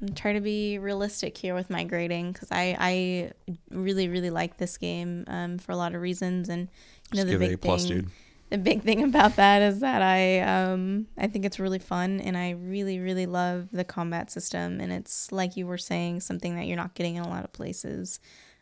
[0.01, 3.31] I'm trying to be realistic here with my grading because I, I
[3.71, 6.67] really really like this game um, for a lot of reasons and
[7.11, 8.09] you know Just the big A plus, thing dude.
[8.49, 12.37] the big thing about that is that I um I think it's really fun and
[12.37, 16.67] I really really love the combat system and it's like you were saying something that
[16.67, 18.19] you're not getting in a lot of places.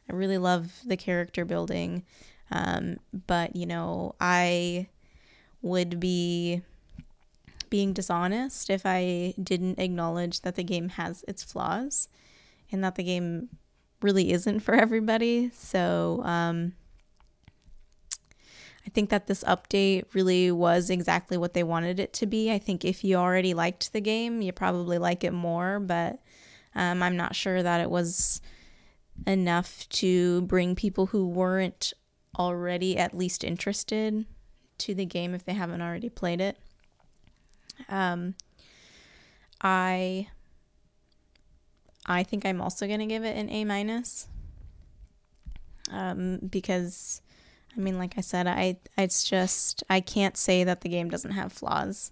[0.09, 2.03] I really love the character building.
[2.53, 2.97] Um
[3.27, 4.87] but you know, I
[5.61, 6.61] would be
[7.69, 12.07] being dishonest if I didn't acknowledge that the game has its flaws
[12.71, 13.49] and that the game
[14.01, 15.49] really isn't for everybody.
[15.53, 16.73] So, um
[18.85, 22.51] I think that this update really was exactly what they wanted it to be.
[22.51, 26.19] I think if you already liked the game, you probably like it more, but
[26.75, 28.41] um, I'm not sure that it was
[29.25, 31.93] enough to bring people who weren't
[32.37, 34.25] already at least interested
[34.79, 36.57] to the game if they haven't already played it.
[37.89, 38.35] Um,
[39.61, 40.27] I
[42.05, 44.27] I think I'm also gonna give it an A minus.
[45.91, 47.21] Um, because
[47.75, 51.31] I mean, like I said, I it's just I can't say that the game doesn't
[51.31, 52.11] have flaws.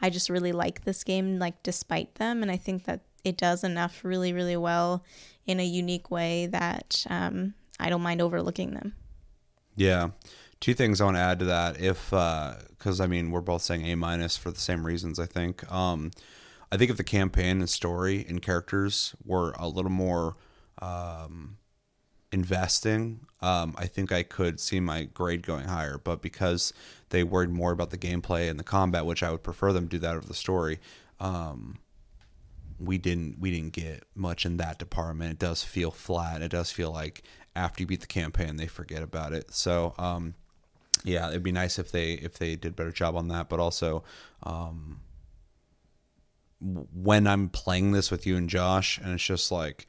[0.00, 3.64] I just really like this game, like despite them, and I think that it does
[3.64, 5.02] enough really, really well
[5.46, 8.94] in a unique way that um, I don't mind overlooking them.
[9.76, 10.10] Yeah.
[10.60, 11.80] Two things I want to add to that.
[11.80, 15.70] If, because I mean, we're both saying A minus for the same reasons, I think.
[15.70, 16.10] Um,
[16.72, 20.36] I think if the campaign and story and characters were a little more
[20.80, 21.58] um,
[22.32, 25.98] investing, um, I think I could see my grade going higher.
[25.98, 26.72] But because
[27.10, 29.98] they worried more about the gameplay and the combat, which I would prefer them do
[29.98, 30.80] that over the story,
[31.20, 31.78] um,
[32.80, 35.30] we didn't we didn't get much in that department.
[35.32, 36.42] It does feel flat.
[36.42, 37.22] It does feel like
[37.56, 39.52] after you beat the campaign, they forget about it.
[39.52, 40.34] So um,
[41.04, 43.48] yeah, it'd be nice if they if they did a better job on that.
[43.48, 44.04] But also,
[44.42, 45.00] um,
[46.60, 49.86] when I'm playing this with you and Josh, and it's just like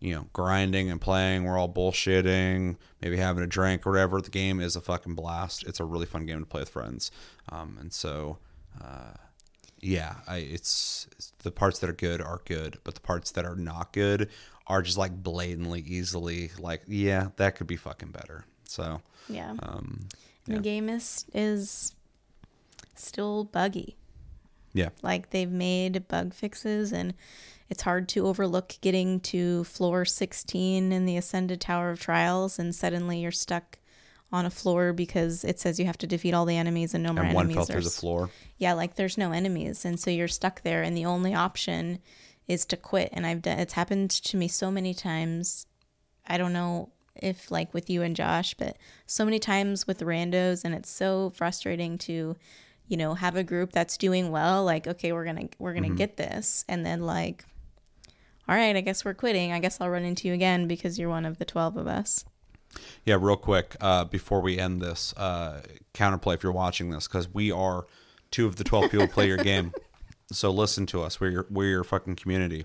[0.00, 4.20] you know grinding and playing, we're all bullshitting, maybe having a drink or whatever.
[4.20, 5.66] The game is a fucking blast.
[5.66, 7.10] It's a really fun game to play with friends,
[7.50, 8.38] um, and so.
[8.82, 9.14] Uh,
[9.80, 13.44] yeah, I, it's, it's the parts that are good are good, but the parts that
[13.44, 14.30] are not good
[14.66, 18.44] are just like blatantly, easily like, yeah, that could be fucking better.
[18.64, 20.08] So, Yeah, um,
[20.46, 20.56] yeah.
[20.56, 21.94] the game is is
[22.94, 23.96] still buggy.
[24.72, 27.14] yeah, Like they've made bug fixes, and
[27.68, 32.74] it's hard to overlook getting to floor 16 in the Ascended Tower of Trials, and
[32.74, 33.78] suddenly you're stuck
[34.32, 37.12] on a floor because it says you have to defeat all the enemies and no
[37.12, 37.56] more and one enemies.
[37.56, 38.30] fell through the floor.
[38.58, 41.98] yeah, like there's no enemies, and so you're stuck there, and the only option
[42.48, 43.10] is to quit.
[43.12, 45.66] And I've done it's happened to me so many times.
[46.26, 48.76] I don't know if like with you and Josh, but
[49.06, 52.36] so many times with randos, and it's so frustrating to,
[52.88, 54.64] you know, have a group that's doing well.
[54.64, 57.44] Like, okay, we're gonna we're gonna get this, and then like,
[58.48, 59.52] all right, I guess we're quitting.
[59.52, 62.24] I guess I'll run into you again because you're one of the twelve of us.
[63.04, 65.62] Yeah, real quick uh, before we end this, uh,
[65.94, 67.86] counterplay if you're watching this, because we are
[68.30, 69.72] two of the 12 people play your game.
[70.32, 71.20] So listen to us.
[71.20, 72.64] We're your, we're your fucking community.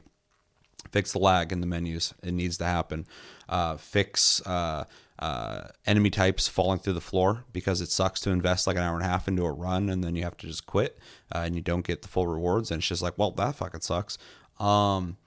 [0.91, 2.13] Fix the lag in the menus.
[2.23, 3.05] It needs to happen.
[3.47, 4.85] Uh, fix uh,
[5.19, 8.95] uh, enemy types falling through the floor because it sucks to invest like an hour
[8.95, 10.97] and a half into a run and then you have to just quit
[11.33, 12.71] uh, and you don't get the full rewards.
[12.71, 14.17] And it's just like, well, that fucking sucks.
[14.59, 15.17] Um,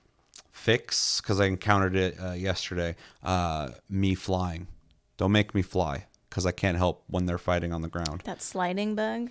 [0.51, 2.97] fix because I encountered it uh, yesterday.
[3.23, 4.67] Uh, me flying.
[5.17, 8.23] Don't make me fly because I can't help when they're fighting on the ground.
[8.25, 9.31] That sliding bug.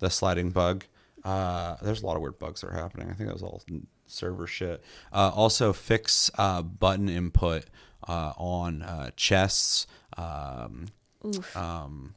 [0.00, 0.84] The sliding bug.
[1.24, 3.10] Uh, there's a lot of weird bugs that are happening.
[3.10, 3.62] I think that was all
[4.06, 4.82] server shit.
[5.12, 7.64] Uh, also, fix uh, button input
[8.08, 9.86] uh, on uh, chests.
[10.16, 10.86] Um,
[11.54, 12.14] um,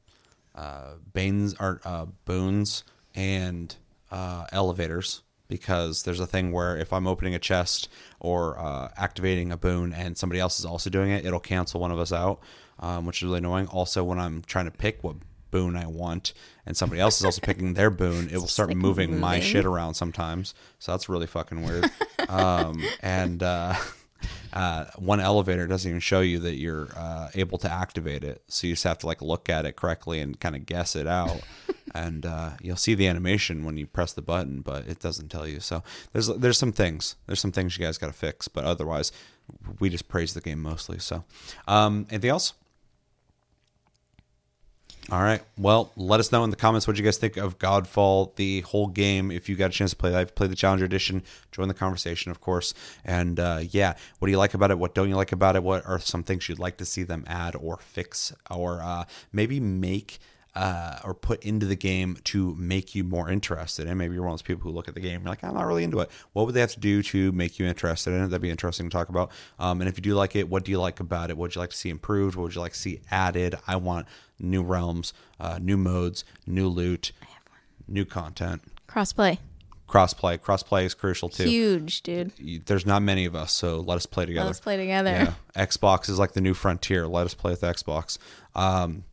[0.55, 2.83] uh, banes uh, boons
[3.15, 3.75] and
[4.11, 7.89] uh, elevators because there's a thing where if I'm opening a chest
[8.19, 11.91] or uh, activating a boon and somebody else is also doing it, it'll cancel one
[11.91, 12.39] of us out,
[12.79, 13.67] um, which is really annoying.
[13.67, 15.17] Also, when I'm trying to pick what
[15.53, 16.33] boon I want
[16.65, 19.65] and somebody else is also picking their boon, it will start like, moving my shit
[19.65, 20.53] around sometimes.
[20.79, 21.91] So that's really fucking weird.
[22.29, 23.75] um, and uh,
[24.53, 28.41] uh, one elevator doesn't even show you that you're uh, able to activate it.
[28.47, 31.05] So you just have to like look at it correctly and kind of guess it
[31.05, 31.41] out.
[31.93, 35.47] and uh, you'll see the animation when you press the button, but it doesn't tell
[35.47, 35.59] you.
[35.59, 35.83] So
[36.13, 39.11] there's there's some things there's some things you guys got to fix, but otherwise,
[39.79, 40.97] we just praise the game mostly.
[40.99, 41.25] So,
[41.67, 42.53] um, anything else?
[45.11, 45.41] All right.
[45.57, 48.87] Well, let us know in the comments what you guys think of Godfall, the whole
[48.87, 49.31] game.
[49.31, 52.31] If you got a chance to play that, play the Challenger Edition, join the conversation,
[52.31, 52.73] of course.
[53.03, 54.79] And uh, yeah, what do you like about it?
[54.79, 55.63] What don't you like about it?
[55.63, 59.59] What are some things you'd like to see them add or fix or uh, maybe
[59.59, 60.19] make?
[60.55, 63.87] Uh, or put into the game to make you more interested.
[63.87, 65.43] And maybe you're one of those people who look at the game, and you're like,
[65.43, 66.11] I'm not really into it.
[66.33, 68.27] What would they have to do to make you interested in it?
[68.27, 69.31] That'd be interesting to talk about.
[69.57, 71.37] Um, and if you do like it, what do you like about it?
[71.37, 72.35] What would you like to see improved?
[72.35, 73.55] What would you like to see added?
[73.65, 74.05] I want
[74.39, 77.11] new realms, uh, new modes, new loot,
[77.87, 78.61] new content.
[78.87, 79.37] Crossplay.
[79.87, 80.39] Crossplay.
[80.39, 81.43] Crossplay is crucial too.
[81.43, 82.31] Huge, dude.
[82.65, 84.47] There's not many of us, so let us play together.
[84.47, 85.11] Let's play together.
[85.11, 85.33] Yeah,
[85.67, 87.07] Xbox is like the new frontier.
[87.07, 88.17] Let us play with Xbox.
[88.55, 89.03] Um,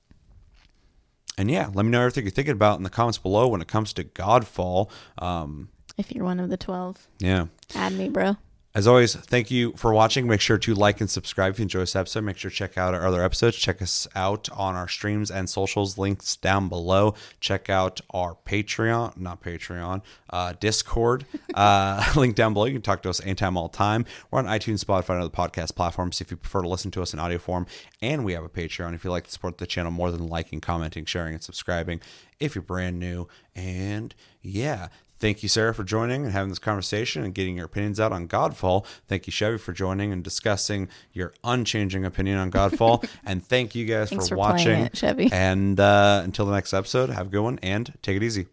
[1.36, 3.68] and yeah, let me know everything you're thinking about in the comments below when it
[3.68, 4.90] comes to Godfall.
[5.18, 5.68] Um,
[5.98, 7.46] If you're one of the 12, yeah.
[7.74, 8.36] add me, bro.
[8.72, 10.28] As always, thank you for watching.
[10.28, 12.22] Make sure to like and subscribe if you enjoy this episode.
[12.22, 13.56] Make sure to check out our other episodes.
[13.56, 17.14] Check us out on our streams and socials, links down below.
[17.40, 20.02] Check out our Patreon, not Patreon,
[20.32, 22.66] uh, Discord, uh, link down below.
[22.66, 24.04] You can talk to us anytime, all time.
[24.30, 27.12] We're on iTunes, Spotify, and other podcast platforms if you prefer to listen to us
[27.12, 27.66] in audio form.
[28.00, 30.60] And we have a Patreon if you like to support the channel more than liking,
[30.60, 32.00] commenting, sharing, and subscribing
[32.38, 33.26] if you're brand new.
[33.56, 34.88] And yeah,
[35.20, 38.26] Thank you, Sarah, for joining and having this conversation and getting your opinions out on
[38.26, 38.86] Godfall.
[39.06, 43.06] Thank you, Chevy, for joining and discussing your unchanging opinion on Godfall.
[43.26, 44.80] and thank you guys for for watching.
[44.80, 45.28] it, Chevy.
[45.30, 48.46] And uh, until the next episode, have a good one and take it easy.